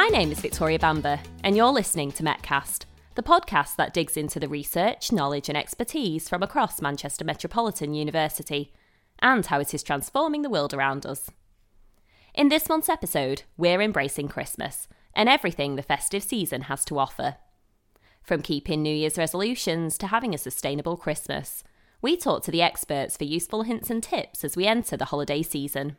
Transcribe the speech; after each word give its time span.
My 0.00 0.08
name 0.08 0.32
is 0.32 0.40
Victoria 0.40 0.78
Bamber, 0.78 1.20
and 1.44 1.54
you're 1.54 1.68
listening 1.68 2.10
to 2.12 2.22
Metcast, 2.22 2.86
the 3.16 3.22
podcast 3.22 3.76
that 3.76 3.92
digs 3.92 4.16
into 4.16 4.40
the 4.40 4.48
research, 4.48 5.12
knowledge, 5.12 5.50
and 5.50 5.58
expertise 5.58 6.26
from 6.26 6.42
across 6.42 6.80
Manchester 6.80 7.22
Metropolitan 7.22 7.92
University 7.92 8.72
and 9.18 9.44
how 9.44 9.60
it 9.60 9.74
is 9.74 9.82
transforming 9.82 10.40
the 10.40 10.48
world 10.48 10.72
around 10.72 11.04
us. 11.04 11.28
In 12.34 12.48
this 12.48 12.66
month's 12.66 12.88
episode, 12.88 13.42
we're 13.58 13.82
embracing 13.82 14.28
Christmas 14.28 14.88
and 15.12 15.28
everything 15.28 15.76
the 15.76 15.82
festive 15.82 16.22
season 16.22 16.62
has 16.62 16.82
to 16.86 16.98
offer. 16.98 17.36
From 18.22 18.40
keeping 18.40 18.80
New 18.80 18.96
Year's 18.96 19.18
resolutions 19.18 19.98
to 19.98 20.06
having 20.06 20.34
a 20.34 20.38
sustainable 20.38 20.96
Christmas, 20.96 21.62
we 22.00 22.16
talk 22.16 22.42
to 22.44 22.50
the 22.50 22.62
experts 22.62 23.18
for 23.18 23.24
useful 23.24 23.64
hints 23.64 23.90
and 23.90 24.02
tips 24.02 24.44
as 24.44 24.56
we 24.56 24.66
enter 24.66 24.96
the 24.96 25.04
holiday 25.04 25.42
season. 25.42 25.98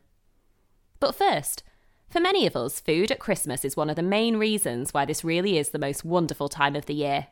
But 1.00 1.14
first, 1.14 1.62
for 2.12 2.20
many 2.20 2.46
of 2.46 2.58
us, 2.58 2.82
food 2.82 3.10
at 3.10 3.20
Christmas 3.20 3.64
is 3.64 3.78
one 3.78 3.90
of 3.90 3.96
the 3.96 4.04
main 4.04 4.36
reasons 4.36 4.94
why 4.94 5.06
this 5.06 5.24
really 5.24 5.58
is 5.58 5.70
the 5.70 5.80
most 5.80 6.04
wonderful 6.04 6.50
time 6.50 6.76
of 6.76 6.86
the 6.86 6.94
year. 6.94 7.28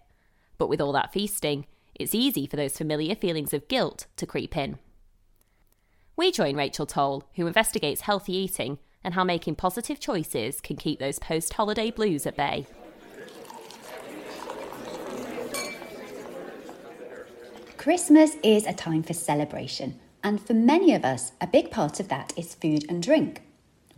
But 0.58 0.70
with 0.70 0.80
all 0.80 0.94
that 0.94 1.12
feasting, 1.12 1.66
it's 1.96 2.16
easy 2.16 2.48
for 2.48 2.56
those 2.56 2.78
familiar 2.78 3.14
feelings 3.14 3.54
of 3.54 3.68
guilt 3.68 4.08
to 4.16 4.26
creep 4.26 4.56
in. 4.56 4.80
We 6.16 6.32
join 6.32 6.56
Rachel 6.56 6.86
Toll, 6.86 7.26
who 7.36 7.46
investigates 7.46 8.02
healthy 8.02 8.34
eating 8.34 8.80
and 9.04 9.16
how 9.16 9.26
making 9.26 9.56
positive 9.56 10.00
choices 10.00 10.62
can 10.62 10.78
keep 10.78 11.00
those 11.00 11.20
post 11.20 11.54
holiday 11.54 11.92
blues 11.92 12.26
at 12.26 12.38
bay. 12.38 12.66
Christmas 17.78 18.38
is 18.44 18.66
a 18.66 18.74
time 18.74 19.04
for 19.04 19.14
celebration, 19.14 20.00
and 20.24 20.42
for 20.42 20.54
many 20.54 20.94
of 20.94 21.04
us, 21.04 21.34
a 21.42 21.48
big 21.48 21.70
part 21.72 22.00
of 22.00 22.08
that 22.10 22.34
is 22.38 22.56
food 22.56 22.86
and 22.90 23.02
drink. 23.02 23.42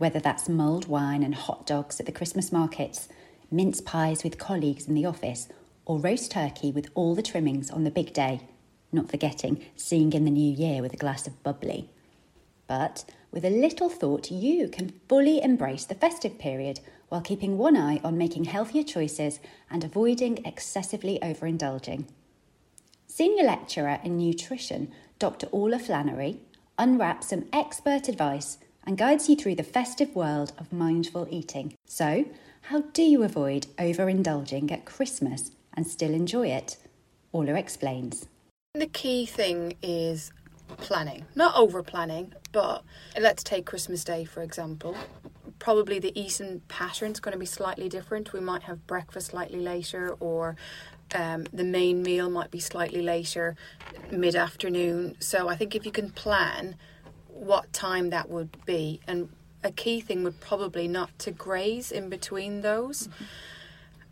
Whether 0.02 0.18
that's 0.18 0.48
mulled 0.48 0.88
wine 0.88 1.22
and 1.22 1.32
hot 1.32 1.64
dogs 1.64 2.00
at 2.00 2.06
the 2.06 2.10
Christmas 2.10 2.50
markets, 2.50 3.08
mince 3.52 3.80
pies 3.80 4.24
with 4.24 4.36
colleagues 4.36 4.88
in 4.88 4.94
the 4.94 5.06
office, 5.06 5.46
or 5.84 6.00
roast 6.00 6.32
turkey 6.32 6.72
with 6.72 6.90
all 6.96 7.14
the 7.14 7.22
trimmings 7.22 7.70
on 7.70 7.84
the 7.84 7.90
big 7.92 8.12
day, 8.12 8.40
not 8.90 9.08
forgetting 9.08 9.64
seeing 9.76 10.12
in 10.12 10.24
the 10.24 10.30
new 10.32 10.52
year 10.52 10.82
with 10.82 10.92
a 10.92 10.96
glass 10.96 11.28
of 11.28 11.40
bubbly. 11.44 11.88
But 12.66 13.04
with 13.30 13.44
a 13.44 13.50
little 13.50 13.88
thought, 13.88 14.28
you 14.28 14.66
can 14.66 14.92
fully 15.08 15.40
embrace 15.40 15.84
the 15.84 15.94
festive 15.94 16.36
period 16.36 16.80
while 17.08 17.20
keeping 17.20 17.56
one 17.56 17.76
eye 17.76 18.00
on 18.02 18.18
making 18.18 18.46
healthier 18.46 18.82
choices 18.82 19.38
and 19.70 19.84
avoiding 19.84 20.44
excessively 20.44 21.20
overindulging. 21.22 22.06
Senior 23.06 23.44
lecturer 23.44 24.00
in 24.02 24.18
nutrition, 24.18 24.90
Dr. 25.20 25.46
Orla 25.52 25.78
Flannery, 25.78 26.40
unwraps 26.76 27.28
some 27.28 27.44
expert 27.52 28.08
advice 28.08 28.58
and 28.84 28.98
guides 28.98 29.28
you 29.28 29.36
through 29.36 29.54
the 29.54 29.62
festive 29.62 30.14
world 30.14 30.52
of 30.58 30.72
mindful 30.72 31.26
eating. 31.30 31.74
So, 31.86 32.24
how 32.62 32.82
do 32.92 33.02
you 33.02 33.22
avoid 33.22 33.66
overindulging 33.78 34.70
at 34.70 34.84
Christmas 34.84 35.50
and 35.74 35.86
still 35.86 36.14
enjoy 36.14 36.48
it? 36.48 36.76
Orla 37.32 37.54
explains. 37.54 38.26
The 38.74 38.86
key 38.86 39.26
thing 39.26 39.76
is 39.82 40.32
planning, 40.78 41.26
not 41.34 41.56
over 41.56 41.82
planning, 41.82 42.32
but 42.52 42.82
let's 43.20 43.42
take 43.42 43.66
Christmas 43.66 44.04
Day 44.04 44.24
for 44.24 44.42
example. 44.42 44.96
Probably 45.58 45.98
the 45.98 46.18
eating 46.18 46.62
pattern 46.68 47.12
is 47.12 47.20
going 47.20 47.32
to 47.32 47.38
be 47.38 47.46
slightly 47.46 47.88
different. 47.88 48.32
We 48.32 48.40
might 48.40 48.64
have 48.64 48.86
breakfast 48.86 49.28
slightly 49.28 49.60
later, 49.60 50.16
or 50.18 50.56
um, 51.14 51.46
the 51.52 51.64
main 51.64 52.02
meal 52.02 52.30
might 52.30 52.50
be 52.50 52.58
slightly 52.58 53.02
later, 53.02 53.56
mid 54.10 54.34
afternoon. 54.34 55.16
So 55.20 55.48
I 55.48 55.56
think 55.56 55.74
if 55.74 55.86
you 55.86 55.92
can 55.92 56.10
plan 56.10 56.76
what 57.42 57.72
time 57.72 58.10
that 58.10 58.30
would 58.30 58.56
be, 58.64 59.00
and 59.06 59.28
a 59.64 59.72
key 59.72 60.00
thing 60.00 60.22
would 60.22 60.40
probably 60.40 60.86
not 60.86 61.16
to 61.18 61.30
graze 61.30 61.90
in 61.90 62.08
between 62.08 62.62
those. 62.62 63.08
Mm-hmm. 63.08 63.24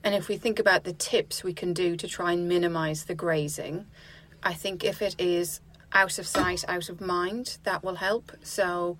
And 0.03 0.15
if 0.15 0.29
we 0.29 0.37
think 0.37 0.59
about 0.59 0.85
the 0.85 0.93
tips 0.93 1.45
we 1.45 1.53
can 1.53 1.73
do 1.73 1.97
to 1.97 2.09
try 2.09 2.33
and 2.33 2.49
minimize 2.49 3.05
the 3.05 3.15
grazing, 3.15 3.87
I 4.43 4.55
think 4.55 4.83
if 4.83 5.03
it 5.03 5.15
is 5.19 5.61
out 5.93 6.19
of 6.19 6.27
sight, 6.27 6.65
out 6.67 6.89
of 6.89 7.01
mind, 7.01 7.59
that 7.65 7.85
will 7.85 7.97
help. 7.97 8.33
So, 8.43 8.99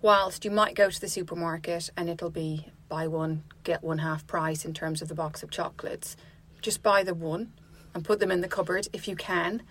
whilst 0.00 0.44
you 0.44 0.50
might 0.50 0.74
go 0.74 0.90
to 0.90 1.00
the 1.00 1.08
supermarket 1.08 1.90
and 1.96 2.08
it'll 2.08 2.30
be 2.30 2.66
buy 2.88 3.06
one, 3.06 3.44
get 3.64 3.82
one 3.82 3.98
half 3.98 4.26
price 4.26 4.64
in 4.64 4.74
terms 4.74 5.00
of 5.00 5.08
the 5.08 5.14
box 5.14 5.42
of 5.42 5.50
chocolates, 5.50 6.16
just 6.60 6.82
buy 6.82 7.02
the 7.02 7.14
one 7.14 7.52
and 7.94 8.04
put 8.04 8.18
them 8.20 8.30
in 8.30 8.40
the 8.40 8.48
cupboard 8.48 8.88
if 8.92 9.08
you 9.08 9.16
can, 9.16 9.62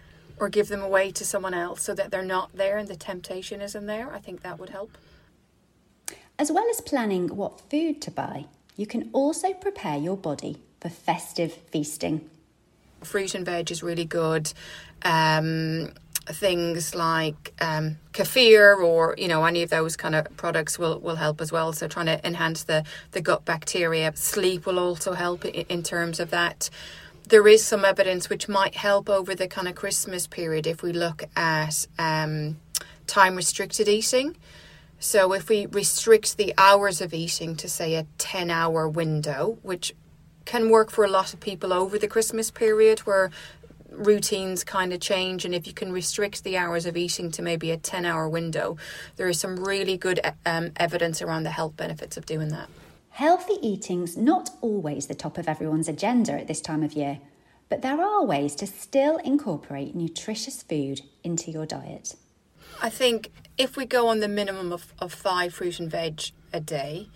or 0.42 0.50
give 0.50 0.70
them 0.70 0.82
away 0.82 1.12
to 1.12 1.24
someone 1.24 1.54
else 1.54 1.84
so 1.84 1.94
that 1.94 2.10
they're 2.10 2.26
not 2.26 2.52
there 2.54 2.80
and 2.80 2.88
the 2.88 2.96
temptation 2.96 3.62
isn't 3.62 3.86
there. 3.86 4.12
I 4.12 4.18
think 4.18 4.42
that 4.42 4.60
would 4.60 4.72
help. 4.72 4.98
As 6.40 6.52
well 6.52 6.68
as 6.72 6.82
planning 6.82 7.36
what 7.36 7.62
food 7.70 8.02
to 8.02 8.12
buy, 8.12 8.46
you 8.76 8.88
can 8.88 9.12
also 9.14 9.54
prepare 9.54 9.98
your 9.98 10.18
body 10.18 10.58
for 10.80 10.90
festive 10.90 11.54
feasting. 11.54 12.28
Fruit 13.04 13.36
and 13.36 13.46
veg 13.46 13.70
is 13.70 13.84
really 13.84 14.06
good. 14.06 14.52
Um, 15.04 15.92
things 16.26 16.96
like 16.96 17.54
um, 17.62 17.98
kefir 18.14 18.84
or 18.84 19.16
you 19.18 19.28
know 19.28 19.44
any 19.44 19.64
of 19.64 19.70
those 19.70 19.96
kind 19.96 20.16
of 20.16 20.26
products 20.38 20.78
will, 20.78 21.00
will 21.00 21.16
help 21.16 21.42
as 21.42 21.52
well 21.52 21.74
so 21.74 21.88
trying 21.88 22.06
to 22.06 22.26
enhance 22.26 22.64
the, 22.64 22.84
the 23.12 23.22
gut 23.22 23.44
bacteria 23.44 24.12
sleep 24.16 24.68
will 24.68 24.78
also 24.78 25.14
help 25.14 25.44
in, 25.46 25.66
in 25.68 25.82
terms 25.82 26.20
of 26.20 26.30
that 26.30 26.70
there 27.32 27.48
is 27.48 27.66
some 27.66 27.86
evidence 27.86 28.30
which 28.30 28.50
might 28.50 28.76
help 28.76 29.10
over 29.10 29.34
the 29.34 29.48
kind 29.48 29.68
of 29.68 29.74
christmas 29.74 30.28
period 30.28 30.68
if 30.68 30.84
we 30.84 30.92
look 30.92 31.24
at 31.36 31.88
um, 31.98 32.58
time 33.08 33.36
restricted 33.36 33.88
eating. 33.88 34.36
So 35.00 35.34
if 35.34 35.50
we 35.50 35.66
restrict 35.66 36.38
the 36.38 36.54
hours 36.58 37.02
of 37.02 37.14
eating 37.14 37.56
to 37.56 37.68
say 37.68 37.96
a 37.96 38.06
10 38.18 38.52
hour 38.52 38.88
window 38.88 39.58
which 39.64 39.96
can 40.46 40.70
work 40.70 40.92
for 40.92 41.04
a 41.06 41.10
lot 41.10 41.34
of 41.34 41.40
people 41.40 41.72
over 41.72 41.98
the 41.98 42.08
christmas 42.08 42.50
period 42.52 43.00
where 43.00 43.30
routines 43.92 44.64
kind 44.64 44.92
of 44.92 45.00
change 45.00 45.46
and 45.46 45.54
if 45.54 45.68
you 45.68 45.74
can 45.74 45.92
restrict 45.92 46.44
the 46.44 46.58
hours 46.58 46.86
of 46.86 46.98
eating 46.98 47.30
to 47.32 47.42
maybe 47.42 47.70
a 47.72 47.78
10 47.78 48.06
hour 48.06 48.28
window 48.28 48.76
there 49.18 49.28
is 49.28 49.40
some 49.40 49.64
really 49.64 49.98
good 49.98 50.20
um, 50.46 50.72
evidence 50.78 51.22
around 51.22 51.44
the 51.44 51.52
health 51.52 51.78
benefits 51.78 52.18
of 52.18 52.26
doing 52.26 52.50
that 52.50 52.70
healthy 53.12 53.58
eating's 53.62 54.18
not 54.18 54.50
always 54.62 55.08
the 55.08 55.16
top 55.16 55.38
of 55.38 55.48
everyone's 55.48 55.88
agenda 55.88 56.34
at 56.34 56.48
this 56.48 56.62
time 56.62 56.84
of 56.84 56.94
year 56.94 57.20
but 57.70 57.82
there 57.82 58.02
are 58.02 58.26
ways 58.26 58.56
to 58.56 58.68
still 58.68 59.18
incorporate 59.18 59.96
nutritious 59.96 60.64
food 60.64 61.02
into 61.24 61.52
your 61.52 61.66
diet 61.66 62.16
i 62.82 62.90
think 62.90 63.32
if 63.58 63.76
we 63.76 63.86
go 63.86 64.08
on 64.08 64.20
the 64.20 64.28
minimum 64.28 64.72
of, 64.72 64.94
of 65.00 65.14
five 65.14 65.54
fruit 65.54 65.80
and 65.80 65.92
veg 65.92 66.22
a 66.54 66.60
day 66.60 67.08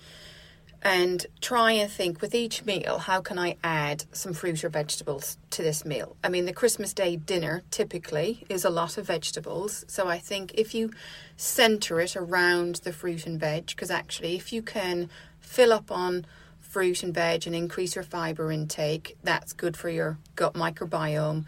and 0.85 1.25
try 1.41 1.72
and 1.72 1.91
think 1.91 2.22
with 2.22 2.35
each 2.35 2.63
meal 2.63 3.00
how 3.00 3.19
can 3.19 3.39
I 3.39 3.57
add 3.63 4.06
some 4.12 4.33
fruit 4.33 4.63
or 4.63 4.69
vegetables 4.69 5.39
to 5.50 5.63
this 5.63 5.83
meal. 5.83 6.16
I 6.23 6.29
mean, 6.29 6.45
the 6.45 6.53
Christmas 6.53 6.94
Day 6.94 7.16
dinner 7.16 7.63
typically 7.72 8.45
is 8.50 8.63
a 8.63 8.69
lot 8.69 9.00
of 9.00 9.07
vegetables, 9.07 9.83
so 9.88 10.07
I 10.07 10.19
think 10.19 10.51
if 10.53 10.75
you 10.75 10.91
center 11.38 12.00
it 12.00 12.16
around 12.16 12.75
the 12.83 12.94
fruit 12.94 13.25
and 13.25 13.39
veg, 13.39 13.67
because 13.67 13.89
actually, 13.89 14.35
if 14.35 14.53
you 14.53 14.62
can 14.62 15.09
fill 15.55 15.71
up 15.71 15.89
on 15.89 16.25
fruit 16.59 17.01
and 17.01 17.13
veg 17.13 17.47
and 17.47 17.55
increase 17.55 17.95
your 17.95 18.03
fiber 18.03 18.51
intake, 18.51 19.16
that's 19.23 19.53
good 19.53 19.77
for 19.77 19.89
your 19.89 20.17
gut 20.35 20.53
microbiome. 20.53 21.45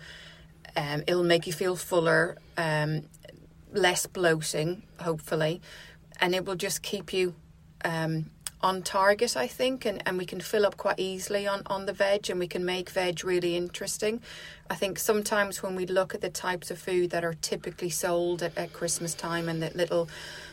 Um, 0.77 1.03
it'll 1.05 1.25
make 1.25 1.45
you 1.45 1.51
feel 1.51 1.75
fuller, 1.75 2.37
um, 2.57 3.01
less 3.73 4.05
bloating, 4.05 4.83
hopefully, 5.01 5.61
and 6.21 6.33
it 6.33 6.45
will 6.45 6.55
just 6.55 6.81
keep 6.81 7.11
you. 7.11 7.35
Um, 7.83 8.31
on 8.59 8.81
target, 8.81 9.37
I 9.37 9.45
think, 9.45 9.85
and, 9.85 10.01
and 10.07 10.17
we 10.17 10.25
can 10.25 10.39
fill 10.39 10.65
up 10.65 10.77
quite 10.77 10.99
easily 10.99 11.45
on, 11.45 11.61
on 11.67 11.85
the 11.85 11.93
veg 11.93 12.27
and 12.31 12.39
we 12.39 12.47
can 12.47 12.65
make 12.65 12.89
veg 12.89 13.23
really 13.23 13.55
interesting. 13.55 14.19
I 14.67 14.73
think 14.73 14.97
sometimes 14.97 15.61
when 15.61 15.75
we 15.75 15.85
look 15.85 16.15
at 16.15 16.21
the 16.21 16.31
types 16.31 16.71
of 16.71 16.79
food 16.79 17.11
that 17.11 17.23
are 17.23 17.35
typically 17.35 17.91
sold 17.91 18.41
at, 18.41 18.57
at 18.57 18.73
Christmas 18.73 19.13
time 19.13 19.47
and 19.47 19.61
that 19.61 19.75
little, 19.75 20.09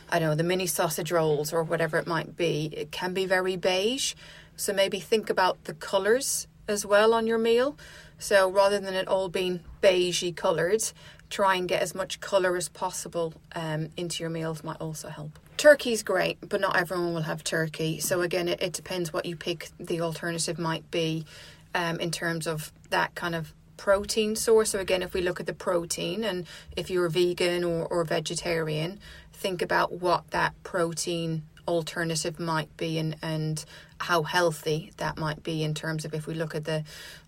I 0.09 0.19
know, 0.19 0.35
the 0.35 0.43
mini 0.43 0.67
sausage 0.67 1.11
rolls 1.11 1.51
or 1.51 1.63
whatever 1.63 1.97
it 1.97 2.07
might 2.07 2.35
be, 2.35 2.69
it 2.73 2.91
can 2.91 3.13
be 3.13 3.25
very 3.25 3.55
beige. 3.55 4.13
So 4.55 4.73
maybe 4.73 4.99
think 4.99 5.29
about 5.29 5.63
the 5.65 5.73
colours 5.73 6.47
as 6.67 6.85
well 6.85 7.13
on 7.13 7.27
your 7.27 7.37
meal. 7.37 7.77
So 8.17 8.49
rather 8.49 8.79
than 8.79 8.93
it 8.93 9.07
all 9.07 9.29
being 9.29 9.59
beigey 9.81 10.35
coloured, 10.35 10.83
try 11.29 11.55
and 11.55 11.67
get 11.67 11.81
as 11.81 11.93
much 11.93 12.19
colour 12.19 12.55
as 12.55 12.69
possible 12.69 13.33
um, 13.55 13.89
into 13.97 14.23
your 14.23 14.29
meals 14.29 14.63
might 14.63 14.79
also 14.79 15.09
help. 15.09 15.37
Turkey's 15.57 16.03
great, 16.03 16.37
but 16.47 16.61
not 16.61 16.75
everyone 16.75 17.13
will 17.13 17.21
have 17.23 17.43
turkey. 17.43 17.99
So 17.99 18.21
again, 18.21 18.47
it, 18.47 18.61
it 18.61 18.73
depends 18.73 19.11
what 19.11 19.25
you 19.25 19.35
pick. 19.35 19.69
The 19.79 20.01
alternative 20.01 20.59
might 20.59 20.89
be 20.91 21.25
um, 21.73 21.99
in 21.99 22.11
terms 22.11 22.47
of 22.47 22.71
that 22.89 23.15
kind 23.15 23.35
of 23.35 23.53
protein 23.77 24.35
source. 24.35 24.71
So 24.71 24.79
again, 24.79 25.01
if 25.01 25.13
we 25.13 25.21
look 25.21 25.39
at 25.39 25.45
the 25.45 25.53
protein, 25.53 26.23
and 26.23 26.45
if 26.75 26.89
you're 26.89 27.09
vegan 27.09 27.63
or, 27.63 27.85
or 27.85 28.03
vegetarian, 28.03 28.99
think 29.33 29.61
about 29.61 29.91
what 29.91 30.31
that 30.31 30.53
protein 30.63 31.43
alternative 31.67 32.39
might 32.39 32.75
be 32.77 32.97
and, 32.97 33.15
and 33.21 33.65
how 33.99 34.23
healthy 34.23 34.91
that 34.97 35.17
might 35.17 35.41
be 35.41 35.63
in 35.63 35.73
terms 35.73 36.05
of 36.05 36.13
if 36.13 36.27
we 36.27 36.33
look 36.33 36.53
at 36.53 36.65
the 36.65 36.83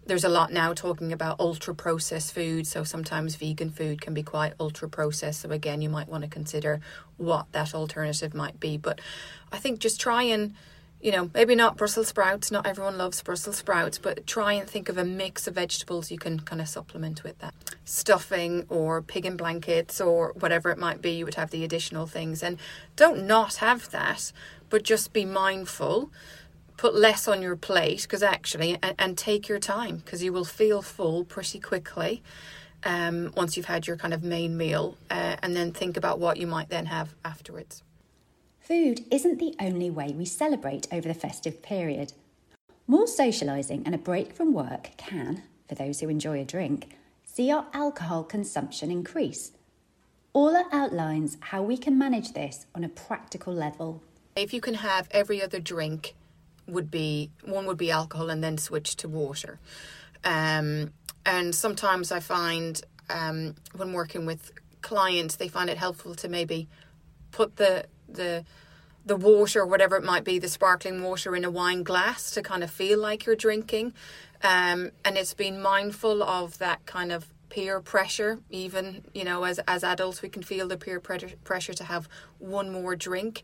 there's 0.05 0.23
a 0.23 0.29
lot 0.29 0.53
now 0.53 0.73
talking 0.73 1.11
about 1.11 1.39
ultra 1.39 1.75
processed 1.75 2.33
food. 2.33 2.65
So 2.65 2.83
sometimes 2.83 3.35
vegan 3.35 3.71
food 3.71 3.99
can 3.99 4.13
be 4.13 4.23
quite 4.23 4.53
ultra 4.59 4.87
processed 4.87 5.41
so 5.41 5.49
again 5.49 5.81
you 5.81 5.89
might 5.89 6.07
want 6.07 6.23
to 6.23 6.29
consider 6.29 6.79
what 7.17 7.51
that 7.51 7.73
alternative 7.73 8.33
might 8.33 8.59
be. 8.59 8.77
But 8.77 9.01
i 9.51 9.57
think 9.57 9.79
just 9.79 9.99
try 9.99 10.23
and 10.23 10.53
you 11.01 11.11
know, 11.11 11.29
maybe 11.33 11.53
not 11.53 11.77
Brussels 11.77 12.07
sprouts, 12.07 12.51
not 12.51 12.65
everyone 12.65 12.97
loves 12.97 13.21
Brussels 13.21 13.57
sprouts, 13.57 13.99
but 13.99 14.25
try 14.25 14.53
and 14.53 14.67
think 14.67 14.89
of 14.89 14.97
a 14.97 15.05
mix 15.05 15.47
of 15.47 15.55
vegetables 15.55 16.09
you 16.09 16.17
can 16.17 16.39
kind 16.39 16.59
of 16.59 16.67
supplement 16.67 17.23
with 17.23 17.37
that. 17.39 17.53
Stuffing 17.85 18.65
or 18.67 19.01
pig 19.01 19.25
in 19.25 19.37
blankets 19.37 20.01
or 20.01 20.33
whatever 20.39 20.71
it 20.71 20.77
might 20.77 21.01
be, 21.01 21.11
you 21.11 21.25
would 21.25 21.35
have 21.35 21.51
the 21.51 21.63
additional 21.63 22.07
things. 22.07 22.41
And 22.41 22.57
don't 22.95 23.27
not 23.27 23.55
have 23.55 23.91
that, 23.91 24.31
but 24.69 24.83
just 24.83 25.13
be 25.13 25.23
mindful. 25.23 26.11
Put 26.77 26.95
less 26.95 27.27
on 27.27 27.41
your 27.41 27.55
plate 27.55 28.03
because 28.03 28.23
actually, 28.23 28.77
and, 28.81 28.95
and, 28.97 29.17
take 29.17 29.47
your 29.47 29.59
time 29.59 29.97
because 29.97 30.23
you 30.23 30.31
will 30.31 30.45
feel 30.45 30.81
full 30.81 31.25
pretty 31.25 31.59
quickly 31.59 32.21
um, 32.83 33.31
once 33.35 33.57
you've 33.57 33.65
had 33.65 33.87
your 33.87 33.97
kind 33.97 34.13
of 34.13 34.23
main 34.23 34.57
meal, 34.57 34.95
uh, 35.09 35.37
and 35.41 35.55
then 35.55 35.71
think 35.71 35.97
about 35.97 36.19
what 36.19 36.37
you 36.37 36.45
might 36.45 36.69
then 36.69 36.85
have 36.85 37.15
afterwards. 37.25 37.83
Food 38.67 39.05
isn't 39.09 39.39
the 39.39 39.55
only 39.61 39.89
way 39.89 40.11
we 40.11 40.25
celebrate 40.25 40.89
over 40.91 41.07
the 41.07 41.13
festive 41.13 41.61
period. 41.61 42.11
More 42.85 43.05
socialising 43.05 43.83
and 43.85 43.95
a 43.95 43.97
break 43.97 44.33
from 44.33 44.53
work 44.53 44.89
can, 44.97 45.43
for 45.69 45.75
those 45.75 46.01
who 46.01 46.09
enjoy 46.09 46.41
a 46.41 46.43
drink, 46.43 46.89
see 47.23 47.49
our 47.49 47.67
alcohol 47.73 48.25
consumption 48.25 48.91
increase. 48.91 49.53
Orla 50.33 50.65
outlines 50.73 51.37
how 51.39 51.63
we 51.63 51.77
can 51.77 51.97
manage 51.97 52.33
this 52.33 52.65
on 52.75 52.83
a 52.83 52.89
practical 52.89 53.53
level. 53.53 54.03
If 54.35 54.53
you 54.53 54.59
can 54.59 54.73
have 54.73 55.07
every 55.11 55.41
other 55.41 55.61
drink, 55.61 56.13
would 56.67 56.91
be 56.91 57.31
one 57.45 57.67
would 57.67 57.77
be 57.77 57.89
alcohol 57.89 58.29
and 58.29 58.43
then 58.43 58.57
switch 58.57 58.97
to 58.97 59.07
water. 59.07 59.61
Um, 60.25 60.91
and 61.25 61.55
sometimes 61.55 62.11
I 62.11 62.19
find 62.19 62.81
um, 63.09 63.55
when 63.77 63.93
working 63.93 64.25
with 64.25 64.51
clients, 64.81 65.37
they 65.37 65.47
find 65.47 65.69
it 65.69 65.77
helpful 65.77 66.15
to 66.15 66.27
maybe 66.27 66.67
put 67.31 67.55
the 67.55 67.85
the 68.07 68.45
the 69.05 69.15
water, 69.15 69.65
whatever 69.65 69.95
it 69.95 70.03
might 70.03 70.25
be, 70.25 70.37
the 70.37 70.49
sparkling 70.49 71.01
water 71.01 71.33
in 71.33 71.45
a 71.45 71.49
wine 71.49 71.81
glass 71.83 72.29
to 72.31 72.41
kind 72.41 72.61
of 72.61 72.69
feel 72.69 72.99
like 72.99 73.25
you're 73.25 73.37
drinking. 73.37 73.93
Um, 74.43 74.91
and 75.05 75.17
it's 75.17 75.33
been 75.33 75.61
mindful 75.61 76.21
of 76.21 76.57
that 76.57 76.85
kind 76.85 77.13
of 77.13 77.31
peer 77.49 77.79
pressure. 77.79 78.39
Even 78.49 79.05
you 79.13 79.23
know, 79.23 79.43
as 79.43 79.59
as 79.67 79.83
adults, 79.83 80.21
we 80.21 80.29
can 80.29 80.43
feel 80.43 80.67
the 80.67 80.77
peer 80.77 80.99
pressure 80.99 81.73
to 81.73 81.83
have 81.83 82.09
one 82.39 82.69
more 82.69 82.95
drink. 82.95 83.43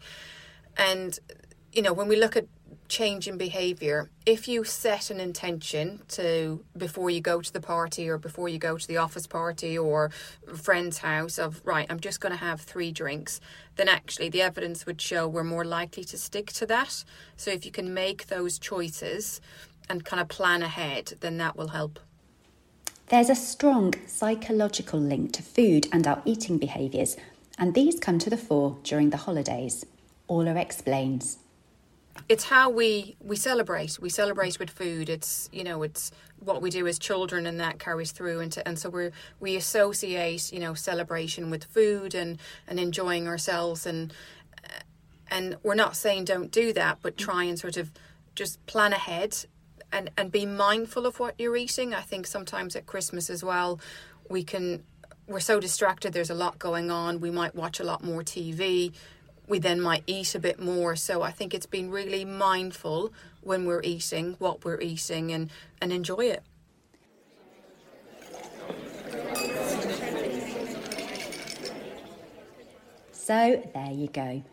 And 0.77 1.17
you 1.71 1.81
know, 1.81 1.93
when 1.93 2.07
we 2.07 2.15
look 2.15 2.35
at 2.35 2.47
change 2.87 3.27
in 3.27 3.37
behavior 3.37 4.09
if 4.25 4.47
you 4.47 4.63
set 4.63 5.09
an 5.09 5.19
intention 5.19 6.01
to 6.07 6.63
before 6.77 7.09
you 7.09 7.21
go 7.21 7.41
to 7.41 7.51
the 7.51 7.61
party 7.61 8.07
or 8.07 8.17
before 8.17 8.47
you 8.47 8.57
go 8.57 8.77
to 8.77 8.87
the 8.87 8.97
office 8.97 9.25
party 9.25 9.77
or 9.77 10.09
friend's 10.55 10.99
house 10.99 11.37
of 11.37 11.61
right 11.65 11.87
i'm 11.89 11.99
just 11.99 12.19
going 12.19 12.31
to 12.31 12.37
have 12.37 12.61
three 12.61 12.91
drinks 12.91 13.39
then 13.75 13.87
actually 13.87 14.29
the 14.29 14.41
evidence 14.41 14.85
would 14.85 15.01
show 15.01 15.27
we're 15.27 15.43
more 15.43 15.65
likely 15.65 16.03
to 16.03 16.17
stick 16.17 16.51
to 16.53 16.65
that. 16.67 17.03
So 17.35 17.51
if 17.51 17.65
you 17.65 17.71
can 17.71 17.93
make 17.93 18.27
those 18.27 18.59
choices 18.59 19.41
and 19.89 20.05
kind 20.05 20.21
of 20.21 20.27
plan 20.27 20.63
ahead 20.63 21.13
then 21.19 21.37
that 21.37 21.55
will 21.55 21.69
help. 21.69 21.99
There's 23.07 23.29
a 23.29 23.35
strong 23.35 23.93
psychological 24.07 24.99
link 24.99 25.33
to 25.33 25.43
food 25.43 25.87
and 25.91 26.07
our 26.07 26.21
eating 26.25 26.57
behaviours 26.57 27.17
and 27.57 27.73
these 27.73 27.99
come 27.99 28.19
to 28.19 28.29
the 28.29 28.37
fore 28.37 28.77
during 28.83 29.09
the 29.09 29.17
holidays. 29.17 29.85
Orla 30.27 30.55
explains 30.55 31.37
it's 32.29 32.45
how 32.45 32.69
we 32.69 33.15
we 33.19 33.35
celebrate. 33.35 33.99
We 33.99 34.09
celebrate 34.09 34.59
with 34.59 34.69
food. 34.69 35.09
It's 35.09 35.49
you 35.51 35.63
know 35.63 35.83
it's 35.83 36.11
what 36.39 36.61
we 36.61 36.69
do 36.69 36.87
as 36.87 36.99
children, 36.99 37.45
and 37.45 37.59
that 37.59 37.79
carries 37.79 38.11
through 38.11 38.39
into 38.39 38.65
and 38.67 38.77
so 38.77 38.89
we 38.89 39.09
we 39.39 39.55
associate 39.55 40.51
you 40.51 40.59
know 40.59 40.73
celebration 40.73 41.49
with 41.49 41.63
food 41.65 42.15
and 42.15 42.39
and 42.67 42.79
enjoying 42.79 43.27
ourselves 43.27 43.85
and 43.85 44.13
and 45.29 45.57
we're 45.63 45.75
not 45.75 45.95
saying 45.95 46.25
don't 46.25 46.51
do 46.51 46.73
that, 46.73 46.99
but 47.01 47.17
try 47.17 47.43
and 47.43 47.57
sort 47.57 47.77
of 47.77 47.91
just 48.35 48.63
plan 48.65 48.93
ahead 48.93 49.45
and 49.91 50.11
and 50.17 50.31
be 50.31 50.45
mindful 50.45 51.05
of 51.05 51.19
what 51.19 51.35
you're 51.39 51.57
eating. 51.57 51.93
I 51.93 52.01
think 52.01 52.27
sometimes 52.27 52.75
at 52.75 52.85
Christmas 52.85 53.29
as 53.29 53.43
well, 53.43 53.79
we 54.29 54.43
can 54.43 54.83
we're 55.27 55.39
so 55.39 55.59
distracted. 55.59 56.13
There's 56.13 56.29
a 56.29 56.35
lot 56.35 56.59
going 56.59 56.91
on. 56.91 57.19
We 57.19 57.31
might 57.31 57.55
watch 57.55 57.79
a 57.79 57.83
lot 57.83 58.03
more 58.03 58.21
TV 58.23 58.93
we 59.47 59.59
then 59.59 59.81
might 59.81 60.03
eat 60.07 60.35
a 60.35 60.39
bit 60.39 60.59
more. 60.59 60.95
So 60.95 61.21
I 61.21 61.31
think 61.31 61.53
it's 61.53 61.65
been 61.65 61.89
really 61.91 62.25
mindful 62.25 63.13
when 63.41 63.65
we're 63.65 63.81
eating, 63.83 64.35
what 64.39 64.63
we're 64.63 64.81
eating, 64.81 65.31
and, 65.31 65.49
and 65.81 65.91
enjoy 65.91 66.25
it. 66.25 66.43
So 73.11 73.63
there 73.73 73.91
you 73.91 74.07
go. 74.07 74.43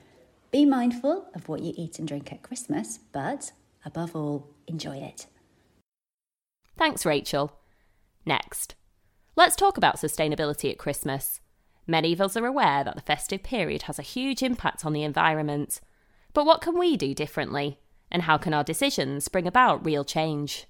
Be 0.53 0.65
mindful 0.65 1.27
of 1.35 1.49
what 1.49 1.61
you 1.61 1.73
eat 1.77 1.99
and 1.99 2.07
drink 2.07 2.33
at 2.33 2.43
Christmas, 2.43 2.99
but 3.13 3.53
above 3.85 4.15
all, 4.15 4.49
enjoy 4.67 4.97
it. 4.97 5.27
Thanks, 6.77 7.05
Rachel. 7.05 7.53
Next, 8.25 8.75
let's 9.37 9.57
talk 9.57 9.77
about 9.77 9.97
sustainability 9.97 10.71
at 10.71 10.79
Christmas. 10.79 11.41
Many 11.91 12.13
of 12.13 12.21
us 12.21 12.37
are 12.37 12.47
aware 12.47 12.85
that 12.85 12.95
the 12.95 13.01
festive 13.01 13.43
period 13.43 13.83
has 13.83 13.99
a 13.99 14.03
huge 14.03 14.45
impact 14.45 14.87
on 14.87 14.93
the 14.93 15.03
environment. 15.03 15.81
But 16.33 16.47
what 16.47 16.61
can 16.61 16.79
we 16.79 16.97
do 16.97 17.15
differently? 17.15 17.81
And 18.13 18.23
how 18.23 18.39
can 18.39 18.55
our 18.55 18.63
decisions 18.63 19.27
bring 19.27 19.45
about 19.45 19.85
real 19.85 20.05
change? 20.05 20.69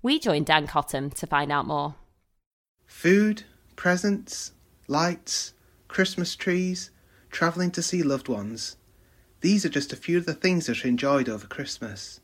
We 0.00 0.18
joined 0.18 0.46
Dan 0.46 0.66
Cottam 0.66 1.12
to 1.16 1.26
find 1.26 1.52
out 1.52 1.66
more. 1.66 1.96
Food, 2.86 3.42
presents, 3.76 4.52
lights, 4.86 5.52
Christmas 5.86 6.34
trees, 6.34 6.92
travelling 7.30 7.70
to 7.72 7.82
see 7.82 8.02
loved 8.02 8.28
ones. 8.28 8.78
These 9.42 9.66
are 9.66 9.68
just 9.68 9.92
a 9.92 9.96
few 9.96 10.16
of 10.16 10.24
the 10.24 10.32
things 10.32 10.64
that 10.64 10.82
are 10.82 10.88
enjoyed 10.88 11.28
over 11.28 11.46
Christmas. 11.46 12.20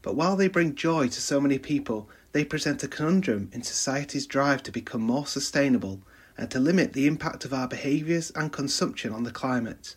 But 0.00 0.14
while 0.14 0.36
they 0.36 0.46
bring 0.46 0.76
joy 0.76 1.08
to 1.08 1.20
so 1.20 1.40
many 1.40 1.58
people, 1.58 2.08
they 2.30 2.44
present 2.44 2.84
a 2.84 2.88
conundrum 2.88 3.50
in 3.52 3.64
society's 3.64 4.28
drive 4.28 4.62
to 4.62 4.70
become 4.70 5.02
more 5.02 5.26
sustainable 5.26 6.02
and 6.36 6.50
to 6.50 6.58
limit 6.58 6.92
the 6.92 7.06
impact 7.06 7.44
of 7.44 7.54
our 7.54 7.68
behaviours 7.68 8.30
and 8.32 8.52
consumption 8.52 9.12
on 9.12 9.22
the 9.24 9.30
climate. 9.30 9.96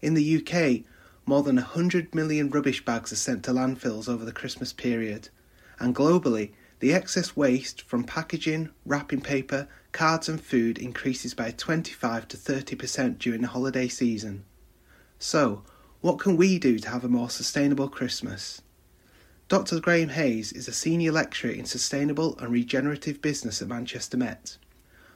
In 0.00 0.14
the 0.14 0.38
UK, 0.38 0.84
more 1.26 1.42
than 1.42 1.56
100 1.56 2.14
million 2.14 2.48
rubbish 2.50 2.84
bags 2.84 3.12
are 3.12 3.16
sent 3.16 3.44
to 3.44 3.52
landfills 3.52 4.08
over 4.08 4.24
the 4.24 4.32
Christmas 4.32 4.72
period, 4.72 5.28
and 5.78 5.94
globally, 5.94 6.52
the 6.80 6.94
excess 6.94 7.36
waste 7.36 7.82
from 7.82 8.04
packaging, 8.04 8.70
wrapping 8.86 9.20
paper, 9.20 9.68
cards, 9.92 10.28
and 10.28 10.40
food 10.40 10.78
increases 10.78 11.34
by 11.34 11.50
25 11.50 12.26
to 12.28 12.36
30% 12.36 13.18
during 13.18 13.42
the 13.42 13.48
holiday 13.48 13.86
season. 13.86 14.44
So, 15.18 15.62
what 16.00 16.18
can 16.18 16.38
we 16.38 16.58
do 16.58 16.78
to 16.78 16.88
have 16.88 17.04
a 17.04 17.08
more 17.08 17.28
sustainable 17.28 17.88
Christmas? 17.88 18.62
Dr. 19.48 19.80
Graham 19.80 20.10
Hayes 20.10 20.52
is 20.52 20.68
a 20.68 20.72
senior 20.72 21.12
lecturer 21.12 21.50
in 21.50 21.66
sustainable 21.66 22.38
and 22.38 22.50
regenerative 22.50 23.20
business 23.20 23.60
at 23.60 23.68
Manchester 23.68 24.16
Met. 24.16 24.56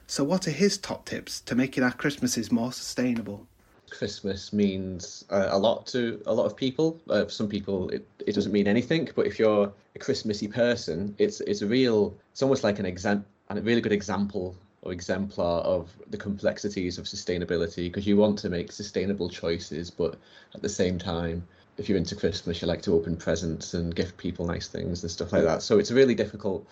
So, 0.07 0.23
what 0.23 0.47
are 0.47 0.51
his 0.51 0.77
top 0.77 1.05
tips 1.05 1.41
to 1.41 1.55
making 1.55 1.83
our 1.83 1.91
Christmases 1.91 2.51
more 2.51 2.71
sustainable? 2.71 3.47
Christmas 3.89 4.53
means 4.53 5.25
uh, 5.29 5.47
a 5.49 5.57
lot 5.57 5.87
to 5.87 6.21
a 6.25 6.33
lot 6.33 6.45
of 6.45 6.55
people. 6.55 6.99
Uh, 7.09 7.27
some 7.27 7.47
people, 7.47 7.89
it, 7.89 8.07
it 8.25 8.33
doesn't 8.33 8.51
mean 8.51 8.67
anything. 8.67 9.09
But 9.15 9.25
if 9.25 9.39
you're 9.39 9.71
a 9.95 9.99
Christmassy 9.99 10.47
person, 10.47 11.15
it's 11.17 11.41
it's 11.41 11.61
a 11.61 11.67
real. 11.67 12.15
It's 12.31 12.43
almost 12.43 12.63
like 12.63 12.77
an 12.79 12.85
exam, 12.85 13.25
and 13.49 13.57
a 13.57 13.61
really 13.61 13.81
good 13.81 13.91
example 13.91 14.55
or 14.83 14.91
exemplar 14.91 15.61
of 15.61 15.91
the 16.11 16.17
complexities 16.17 16.99
of 16.99 17.05
sustainability 17.05 17.87
because 17.87 18.05
you 18.05 18.15
want 18.15 18.37
to 18.37 18.49
make 18.49 18.71
sustainable 18.71 19.27
choices, 19.27 19.89
but 19.89 20.15
at 20.53 20.61
the 20.61 20.69
same 20.69 20.99
time, 20.99 21.43
if 21.79 21.89
you're 21.89 21.97
into 21.97 22.15
Christmas, 22.15 22.61
you 22.61 22.67
like 22.67 22.83
to 22.83 22.93
open 22.93 23.17
presents 23.17 23.73
and 23.73 23.95
gift 23.95 24.15
people 24.17 24.45
nice 24.45 24.67
things 24.67 25.01
and 25.01 25.11
stuff 25.11 25.33
like 25.33 25.43
that. 25.43 25.63
So 25.63 25.79
it's 25.79 25.89
a 25.89 25.95
really 25.95 26.13
difficult 26.13 26.67